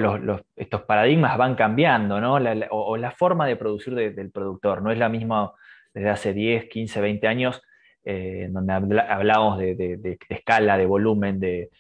estos 0.56 0.82
paradigmas 0.84 1.38
van 1.40 1.56
cambiando, 1.56 2.22
¿no? 2.22 2.36
o, 2.70 2.98
la 2.98 3.12
forma 3.12 3.48
de 3.48 3.56
producir 3.56 3.96
del 3.96 4.32
productor, 4.32 4.84
no 4.84 4.92
es 4.92 5.00
la 5.00 5.10
misma 5.10 5.54
desde 5.92 6.10
hace 6.10 6.34
10, 6.34 6.66
15, 6.66 7.02
20 7.02 7.28
años 7.28 7.64
eh, 8.06 8.48
donde 8.52 8.74
hablábamos 8.74 9.58
de, 9.58 10.18
escala, 10.30 10.78
de 10.78 10.86
volumen, 10.86 11.40
de, 11.40 11.72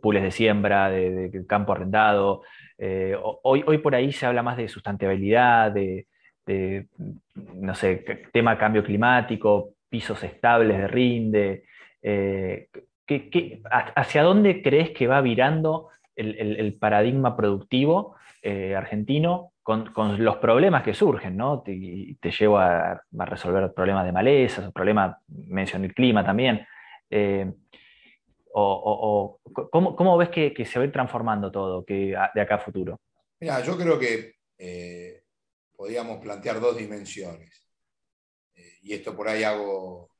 pules 0.00 0.22
de 0.22 0.30
siembra, 0.30 0.90
de, 0.90 1.44
campo 1.46 1.72
arrendado. 1.72 2.42
Eh, 2.76 3.16
hoy, 3.42 3.64
hoy 3.66 3.78
por 3.78 3.94
ahí 3.94 4.12
se 4.12 4.26
habla 4.26 4.42
más 4.42 4.56
de 4.56 4.68
sustentabilidad, 4.68 5.72
de, 5.72 6.06
no 7.54 7.74
sé, 7.74 8.04
tema 8.32 8.58
cambio 8.58 8.82
climático, 8.82 9.74
pisos 9.88 10.22
estables 10.22 10.78
de 10.78 10.88
rinde. 10.88 11.64
Eh, 12.02 12.68
hacia 13.70 14.22
dónde 14.22 14.62
crees 14.62 14.90
que 14.90 15.06
va 15.06 15.20
virando 15.20 15.88
el, 16.14 16.76
paradigma 16.78 17.36
productivo 17.36 18.16
argentino 18.76 19.52
con, 19.92 20.24
los 20.24 20.36
problemas 20.36 20.82
que 20.82 20.94
surgen, 20.94 21.36
¿no? 21.36 21.60
Te, 21.60 22.16
llevo 22.38 22.58
a, 22.58 23.02
resolver 23.12 23.70
problemas 23.74 24.06
de 24.06 24.12
malezas, 24.12 24.72
problemas, 24.72 25.16
mencioné 25.28 25.88
el 25.88 25.94
clima 25.94 26.24
también. 26.24 26.66
Eh, 27.10 27.52
o, 28.60 29.40
¿cómo, 29.70 30.16
ves 30.16 30.30
que, 30.30 30.64
se 30.64 30.78
va 30.78 30.84
a 30.84 30.86
ir 30.86 30.92
transformando 30.92 31.50
todo 31.50 31.84
que, 31.84 32.14
de 32.34 32.40
acá 32.40 32.56
a 32.56 32.58
futuro? 32.58 33.00
Mira, 33.40 33.62
yo 33.62 33.76
creo 33.76 33.98
que 33.98 34.34
eh, 34.58 35.22
podríamos 35.74 36.18
plantear 36.18 36.60
dos 36.60 36.76
dimensiones. 36.76 37.64
Eh, 38.54 38.78
y 38.82 38.92
esto 38.94 39.16
por 39.16 39.28
ahí 39.28 39.44
hago 39.44 40.10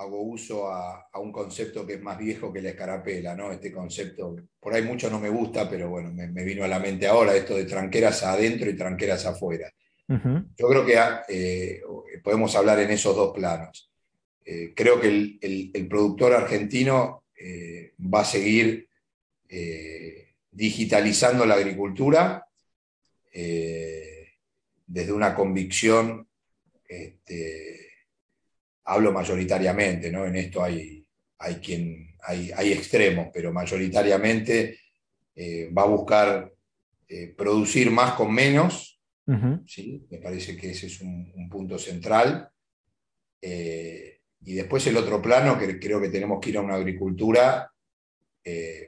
hago 0.00 0.22
uso 0.22 0.66
a, 0.66 1.10
un 1.20 1.30
concepto 1.30 1.86
que 1.86 1.94
es 1.94 2.02
más 2.02 2.16
viejo 2.16 2.50
que 2.50 2.62
la 2.62 2.70
escarapela, 2.70 3.34
¿no? 3.34 3.52
Este 3.52 3.70
concepto, 3.70 4.34
por 4.58 4.72
ahí 4.72 4.82
mucho 4.82 5.10
no 5.10 5.20
me 5.20 5.28
gusta, 5.28 5.68
pero 5.68 5.90
bueno, 5.90 6.10
me, 6.10 6.42
vino 6.42 6.64
a 6.64 6.68
la 6.68 6.78
mente 6.78 7.06
ahora 7.06 7.34
esto 7.34 7.54
de 7.54 7.66
tranqueras 7.66 8.22
adentro 8.22 8.70
y 8.70 8.76
tranqueras 8.76 9.26
afuera. 9.26 9.70
Yo 10.08 10.68
creo 10.68 10.86
que 10.86 10.98
eh, 11.28 11.82
podemos 12.24 12.56
hablar 12.56 12.80
en 12.80 12.90
esos 12.90 13.14
dos 13.14 13.32
planos. 13.32 13.92
Creo 14.74 15.00
que 15.00 15.38
el, 15.40 15.86
productor 15.88 16.32
argentino 16.32 17.24
eh, 17.40 17.94
va 18.00 18.20
a 18.20 18.24
seguir 18.24 18.88
digitalizando 20.52 21.44
la 21.44 21.54
agricultura 21.54 22.46
desde 23.32 25.12
una 25.12 25.34
convicción 25.34 26.28
este, 26.90 27.90
hablo 28.84 29.12
mayoritariamente, 29.12 30.10
¿no? 30.10 30.26
En 30.26 30.34
esto 30.36 30.62
hay, 30.62 31.06
hay, 31.38 31.54
quien, 31.56 32.16
hay, 32.22 32.50
hay 32.54 32.72
extremos, 32.72 33.28
pero 33.32 33.52
mayoritariamente 33.52 34.78
eh, 35.36 35.70
va 35.72 35.82
a 35.82 35.86
buscar 35.86 36.52
eh, 37.08 37.28
producir 37.28 37.90
más 37.90 38.14
con 38.14 38.34
menos, 38.34 39.00
¿sí? 39.64 40.04
me 40.10 40.18
parece 40.18 40.56
que 40.56 40.70
ese 40.70 40.88
es 40.88 41.00
un, 41.00 41.48
punto 41.48 41.78
central. 41.78 42.50
Eh, 43.40 44.09
y 44.42 44.54
después 44.54 44.86
el 44.86 44.96
otro 44.96 45.20
plano, 45.20 45.58
que 45.58 45.78
creo 45.78 46.00
que 46.00 46.08
tenemos 46.08 46.40
que 46.40 46.50
ir 46.50 46.56
a 46.56 46.62
una 46.62 46.74
agricultura 46.74 47.70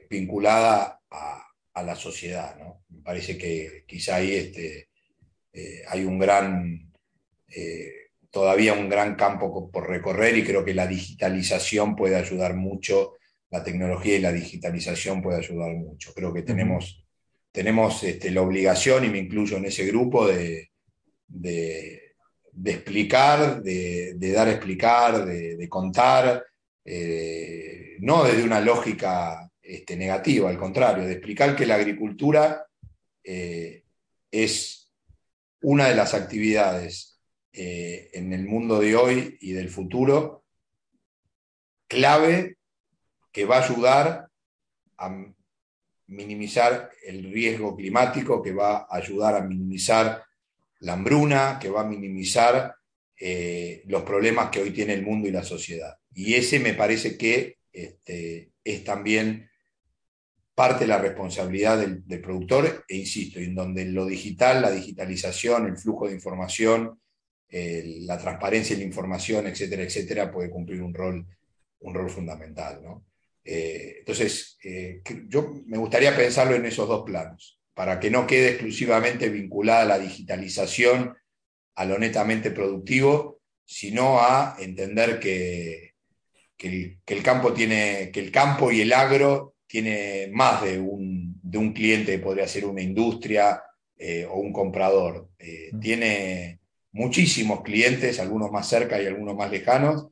vinculada 0.09 1.01
a, 1.09 1.47
a, 1.73 1.83
la 1.83 1.95
sociedad. 1.95 2.57
¿no? 2.57 2.83
Me 2.89 3.01
parece 3.01 3.37
que 3.37 3.85
quizá 3.87 4.15
ahí 4.15 4.33
este, 4.33 4.89
hay 5.87 6.03
un 6.03 6.19
gran 6.19 6.91
todavía 8.33 8.73
un 8.73 8.89
gran 8.89 9.13
campo 9.13 9.69
por 9.69 9.87
recorrer 9.87 10.35
y 10.35 10.43
creo 10.43 10.65
que 10.65 10.73
la 10.73 10.87
digitalización 10.87 11.95
puede 11.95 12.15
ayudar 12.15 12.55
mucho, 12.55 13.13
la 13.51 13.63
tecnología 13.63 14.15
y 14.15 14.21
la 14.21 14.31
digitalización 14.31 15.21
puede 15.21 15.37
ayudar 15.37 15.75
mucho. 15.75 16.15
Creo 16.15 16.33
que 16.33 16.41
tenemos, 16.41 17.05
tenemos 17.51 18.03
este, 18.03 18.31
la 18.31 18.41
obligación, 18.41 19.05
y 19.05 19.09
me 19.09 19.19
incluyo 19.19 19.57
en 19.57 19.65
ese 19.65 19.85
grupo, 19.85 20.27
de, 20.27 20.71
explicar, 22.65 23.61
de, 23.61 24.15
dar 24.33 24.47
a 24.47 24.51
explicar, 24.51 25.25
de, 25.25 25.69
contar, 25.69 26.45
eh, 26.85 27.97
no 27.99 28.23
desde 28.23 28.43
una 28.43 28.61
lógica 28.61 29.49
este, 29.61 29.95
negativa, 29.95 30.49
al 30.49 30.57
contrario, 30.57 31.05
de 31.05 31.13
explicar 31.13 31.55
que 31.55 31.65
la 31.65 31.75
agricultura 31.75 32.65
eh, 33.23 33.83
es 34.31 34.91
una 35.61 35.87
de 35.87 35.95
las 35.95 36.13
actividades 36.13 37.19
eh, 37.53 38.09
en 38.13 38.33
el 38.33 38.45
mundo 38.45 38.79
de 38.79 38.95
hoy 38.95 39.37
y 39.39 39.53
del 39.53 39.69
futuro 39.69 40.43
clave 41.87 42.57
que 43.31 43.45
va 43.45 43.57
a 43.57 43.63
ayudar 43.63 44.27
a 44.97 45.33
minimizar 46.07 46.89
el 47.05 47.31
riesgo 47.31 47.75
climático, 47.75 48.41
que 48.41 48.53
va 48.53 48.87
a 48.89 48.97
ayudar 48.97 49.35
a 49.35 49.41
minimizar 49.41 50.23
la 50.83 50.93
hambruna, 50.93 51.57
que 51.59 51.69
va 51.69 51.81
a 51.81 51.87
minimizar 51.87 52.75
eh, 53.19 53.83
los 53.87 54.03
problemas 54.03 54.49
que 54.49 54.61
hoy 54.61 54.71
tiene 54.71 54.93
el 54.93 55.03
mundo 55.03 55.27
y 55.27 55.31
la 55.31 55.43
sociedad. 55.43 55.95
Y 56.13 56.35
ese 56.35 56.59
me 56.59 56.73
parece 56.73 57.17
que 57.17 57.57
este, 57.71 58.51
es 58.63 58.83
también 58.83 59.49
parte 60.55 60.83
de 60.83 60.87
la 60.87 60.99
responsabilidad 60.99 61.79
del, 61.79 62.21
productor, 62.21 62.85
e 62.87 62.97
insisto, 62.97 63.39
en 63.39 63.55
donde 63.55 63.85
lo 63.85 64.05
digital, 64.05 64.61
la 64.61 64.71
digitalización, 64.71 65.65
el 65.65 65.77
flujo 65.77 66.07
de 66.07 66.13
información, 66.13 66.99
la 67.49 68.17
transparencia 68.17 68.75
y 68.75 68.79
la 68.79 68.85
información, 68.85 69.47
etcétera, 69.47 69.83
etcétera, 69.83 70.31
puede 70.31 70.49
cumplir 70.49 70.81
un 70.81 70.93
rol, 70.93 71.25
un 71.79 71.93
rol 71.93 72.09
fundamental. 72.09 72.81
Eh, 73.43 73.97
entonces, 73.99 74.57
eh, 74.63 75.01
yo 75.27 75.53
me 75.65 75.77
gustaría 75.77 76.15
pensarlo 76.15 76.55
en 76.55 76.65
esos 76.65 76.87
dos 76.87 77.03
planos, 77.03 77.59
para 77.73 77.99
que 77.99 78.11
no 78.11 78.27
quede 78.27 78.49
exclusivamente 78.49 79.29
vinculada 79.29 79.85
la 79.85 79.99
digitalización 79.99 81.15
a 81.75 81.85
lo 81.85 81.97
netamente 81.97 82.51
productivo, 82.51 83.41
sino 83.65 84.19
a 84.19 84.55
entender 84.59 85.19
que, 85.19 85.93
que, 86.57 86.99
el, 87.05 87.23
campo 87.23 87.53
tiene, 87.53 88.11
que 88.11 88.19
el 88.19 88.31
campo 88.31 88.71
y 88.71 88.81
el 88.81 88.93
agro 88.93 89.55
tiene 89.65 90.29
más 90.31 90.63
de 90.63 90.79
un, 90.79 91.39
de 91.41 91.57
un 91.57 91.73
cliente, 91.73 92.19
podría 92.19 92.47
ser 92.47 92.65
una 92.65 92.81
industria 92.81 93.61
eh, 93.97 94.25
o 94.29 94.35
un 94.39 94.53
comprador. 94.53 95.29
Mm. 95.71 95.79
Tiene 95.79 96.59
muchísimos 96.91 97.61
clientes, 97.61 98.19
algunos 98.19 98.51
más 98.51 98.67
cerca 98.67 99.01
y 99.01 99.07
algunos 99.07 99.35
más 99.35 99.49
lejanos, 99.51 100.07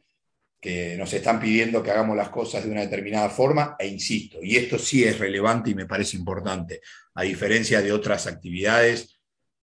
que 0.62 0.96
nos 0.96 1.12
están 1.12 1.40
pidiendo 1.40 1.82
que 1.82 1.90
hagamos 1.90 2.16
las 2.16 2.30
cosas 2.30 2.64
de 2.64 2.72
una 2.72 2.82
determinada 2.82 3.30
forma, 3.30 3.76
e 3.80 3.88
insisto, 3.88 4.38
y 4.44 4.58
esto 4.58 4.78
sí 4.78 5.04
es 5.04 5.18
relevante 5.18 5.72
y 5.72 5.76
me 5.76 5.88
parece 5.88 6.16
importante, 6.16 6.82
a 7.16 7.24
diferencia 7.24 7.82
de 7.82 7.92
otras 7.92 8.28
actividades, 8.28 9.20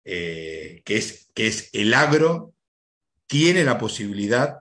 eh, 0.05 0.81
que, 0.85 0.97
es, 0.97 1.29
que 1.35 1.47
es 1.47 1.69
el 1.73 1.93
agro, 1.93 2.53
tiene 3.27 3.65
la 3.65 3.77
posibilidad 3.77 4.59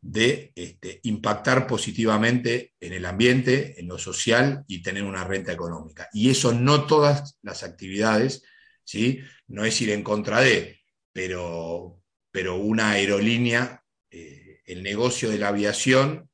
de 0.00 0.52
este, 0.54 1.00
impactar 1.04 1.66
positivamente 1.66 2.74
en 2.78 2.92
el 2.92 3.06
ambiente, 3.06 3.80
en 3.80 3.88
lo 3.88 3.98
social 3.98 4.62
y 4.68 4.82
tener 4.82 5.02
una 5.02 5.24
renta 5.24 5.50
económica. 5.50 6.08
Y 6.12 6.30
eso 6.30 6.52
no 6.52 6.86
todas 6.86 7.38
las 7.42 7.62
actividades, 7.62 8.44
¿sí? 8.84 9.20
no 9.48 9.64
es 9.64 9.80
ir 9.80 9.90
en 9.90 10.02
contra 10.02 10.40
de, 10.40 10.82
pero, 11.12 12.02
pero 12.30 12.56
una 12.56 12.90
aerolínea, 12.90 13.82
eh, 14.10 14.43
el 14.64 14.82
negocio 14.82 15.30
de 15.30 15.38
la 15.38 15.48
aviación, 15.48 16.28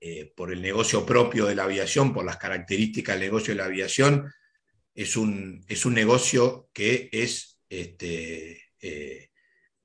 eh, 0.00 0.32
por 0.36 0.52
el 0.52 0.62
negocio 0.62 1.04
propio 1.04 1.46
de 1.46 1.54
la 1.54 1.64
aviación, 1.64 2.12
por 2.12 2.24
las 2.24 2.36
características 2.36 3.16
del 3.16 3.26
negocio 3.26 3.52
de 3.54 3.58
la 3.58 3.64
aviación, 3.66 4.32
es 4.94 5.16
un, 5.16 5.64
es 5.68 5.86
un 5.86 5.94
negocio 5.94 6.68
que 6.72 7.08
es 7.12 7.60
este, 7.68 8.62
eh, 8.80 9.30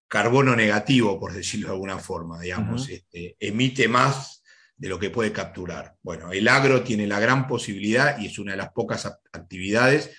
carbono 0.08 0.56
negativo, 0.56 1.20
por 1.20 1.34
decirlo 1.34 1.68
de 1.68 1.74
alguna 1.74 1.98
forma, 1.98 2.40
digamos, 2.40 2.90
este, 2.90 3.36
emite 3.40 3.88
más 3.88 4.44
de 4.76 4.90
lo 4.90 5.00
que 5.00 5.10
puede 5.10 5.32
capturar. 5.32 5.96
Bueno, 6.02 6.32
el 6.32 6.48
agro 6.48 6.84
tiene 6.84 7.08
la 7.08 7.20
gran 7.20 7.48
posibilidad 7.48 8.20
y 8.20 8.28
es 8.28 8.38
una 8.38 8.52
de 8.52 8.58
las 8.58 8.72
pocas 8.72 9.06
actividades 9.32 10.12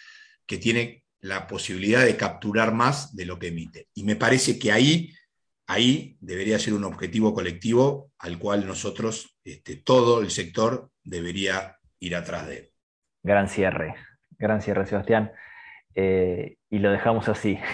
que 0.46 0.58
tiene 0.58 1.04
la 1.20 1.46
posibilidad 1.46 2.04
de 2.04 2.16
capturar 2.16 2.72
más 2.72 3.14
de 3.14 3.26
lo 3.26 3.38
que 3.38 3.48
emite. 3.48 3.88
Y 3.94 4.04
me 4.04 4.16
parece 4.16 4.58
que 4.58 4.72
ahí, 4.72 5.12
ahí 5.66 6.16
debería 6.20 6.58
ser 6.58 6.74
un 6.74 6.84
objetivo 6.84 7.34
colectivo 7.34 8.10
al 8.18 8.38
cual 8.38 8.66
nosotros, 8.66 9.36
este, 9.44 9.76
todo 9.76 10.20
el 10.20 10.30
sector, 10.30 10.90
debería 11.02 11.78
ir 12.00 12.16
atrás 12.16 12.46
de 12.46 12.56
él. 12.56 12.70
Gran 13.22 13.48
cierre, 13.48 13.94
gran 14.38 14.60
cierre, 14.60 14.86
Sebastián. 14.86 15.32
Eh, 15.94 16.56
y 16.70 16.78
lo 16.78 16.90
dejamos 16.90 17.28
así. 17.28 17.58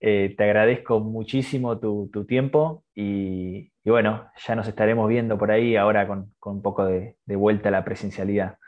Eh, 0.00 0.34
te 0.36 0.44
agradezco 0.44 1.00
muchísimo 1.00 1.78
tu, 1.78 2.10
tiempo 2.26 2.84
y, 2.94 3.70
bueno, 3.84 4.28
ya 4.46 4.54
nos 4.54 4.66
estaremos 4.66 5.08
viendo 5.08 5.38
por 5.38 5.50
ahí 5.50 5.76
ahora 5.76 6.06
con, 6.06 6.34
un 6.42 6.62
poco 6.62 6.84
de, 6.84 7.16
vuelta 7.26 7.68
a 7.68 7.72
la 7.72 7.84
presencialidad. 7.84 8.58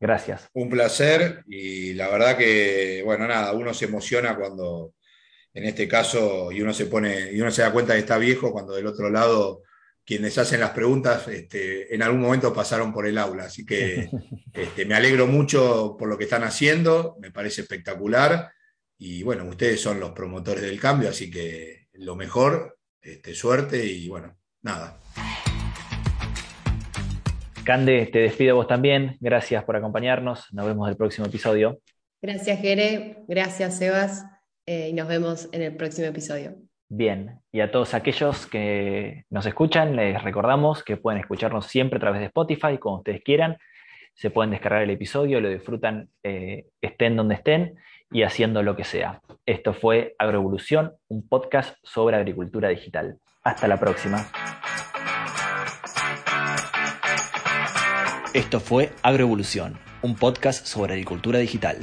Gracias. 0.00 0.48
Un 0.52 0.68
placer 0.68 1.44
y 1.46 1.94
la 1.94 2.08
verdad 2.08 2.36
que, 2.36 3.00
bueno, 3.04 3.26
nada, 3.26 3.52
uno 3.52 3.72
se 3.72 3.86
emociona 3.86 4.36
cuando, 4.36 4.92
en 5.56 5.64
este 5.64 5.88
caso, 5.88 6.52
y 6.52 6.60
uno 6.60 6.74
se 6.74 6.84
pone, 6.84 7.32
y 7.32 7.40
uno 7.40 7.50
se 7.50 7.62
da 7.62 7.72
cuenta 7.72 7.94
que 7.94 8.00
está 8.00 8.18
viejo 8.18 8.52
cuando 8.52 8.74
del 8.74 8.86
otro 8.86 9.08
lado 9.08 9.62
quienes 10.04 10.36
hacen 10.36 10.60
las 10.60 10.70
preguntas 10.70 11.26
este, 11.28 11.92
en 11.94 12.02
algún 12.02 12.20
momento 12.20 12.52
pasaron 12.52 12.92
por 12.92 13.06
el 13.06 13.16
aula. 13.16 13.44
Así 13.44 13.64
que 13.64 14.10
este, 14.52 14.84
me 14.84 14.94
alegro 14.94 15.26
mucho 15.26 15.96
por 15.98 16.10
lo 16.10 16.18
que 16.18 16.24
están 16.24 16.44
haciendo, 16.44 17.16
me 17.20 17.30
parece 17.30 17.62
espectacular. 17.62 18.52
Y 18.98 19.22
bueno, 19.22 19.44
ustedes 19.46 19.80
son 19.80 19.98
los 19.98 20.10
promotores 20.10 20.62
del 20.62 20.78
cambio, 20.78 21.08
así 21.08 21.30
que 21.30 21.88
lo 21.94 22.16
mejor, 22.16 22.78
este, 23.00 23.34
suerte 23.34 23.82
y 23.82 24.08
bueno, 24.08 24.36
nada. 24.60 25.00
Cande, 27.64 28.10
te 28.12 28.18
despido 28.18 28.56
vos 28.56 28.68
también. 28.68 29.16
Gracias 29.20 29.64
por 29.64 29.74
acompañarnos. 29.74 30.52
Nos 30.52 30.66
vemos 30.66 30.86
en 30.86 30.90
el 30.90 30.96
próximo 30.98 31.26
episodio. 31.26 31.80
Gracias, 32.20 32.60
Jere. 32.60 33.24
Gracias, 33.26 33.78
Sebas. 33.78 34.35
Eh, 34.66 34.88
y 34.90 34.92
nos 34.92 35.06
vemos 35.06 35.48
en 35.52 35.62
el 35.62 35.76
próximo 35.76 36.08
episodio. 36.08 36.56
Bien, 36.88 37.40
y 37.52 37.60
a 37.60 37.70
todos 37.70 37.94
aquellos 37.94 38.46
que 38.46 39.24
nos 39.30 39.46
escuchan, 39.46 39.96
les 39.96 40.22
recordamos 40.22 40.82
que 40.82 40.96
pueden 40.96 41.20
escucharnos 41.20 41.66
siempre 41.66 41.98
a 41.98 42.00
través 42.00 42.20
de 42.20 42.26
Spotify, 42.26 42.78
como 42.78 42.98
ustedes 42.98 43.22
quieran. 43.22 43.58
Se 44.14 44.30
pueden 44.30 44.50
descargar 44.50 44.82
el 44.82 44.90
episodio, 44.90 45.40
lo 45.40 45.48
disfrutan 45.48 46.08
eh, 46.22 46.66
estén 46.80 47.16
donde 47.16 47.36
estén 47.36 47.76
y 48.10 48.22
haciendo 48.22 48.62
lo 48.62 48.76
que 48.76 48.84
sea. 48.84 49.20
Esto 49.46 49.72
fue 49.72 50.14
Agroevolución, 50.18 50.94
un 51.08 51.28
podcast 51.28 51.76
sobre 51.82 52.16
agricultura 52.16 52.68
digital. 52.68 53.18
Hasta 53.42 53.68
la 53.68 53.78
próxima. 53.78 54.26
Esto 58.34 58.60
fue 58.60 58.90
Agroevolución, 59.02 59.78
un 60.02 60.16
podcast 60.16 60.66
sobre 60.66 60.94
agricultura 60.94 61.38
digital. 61.38 61.78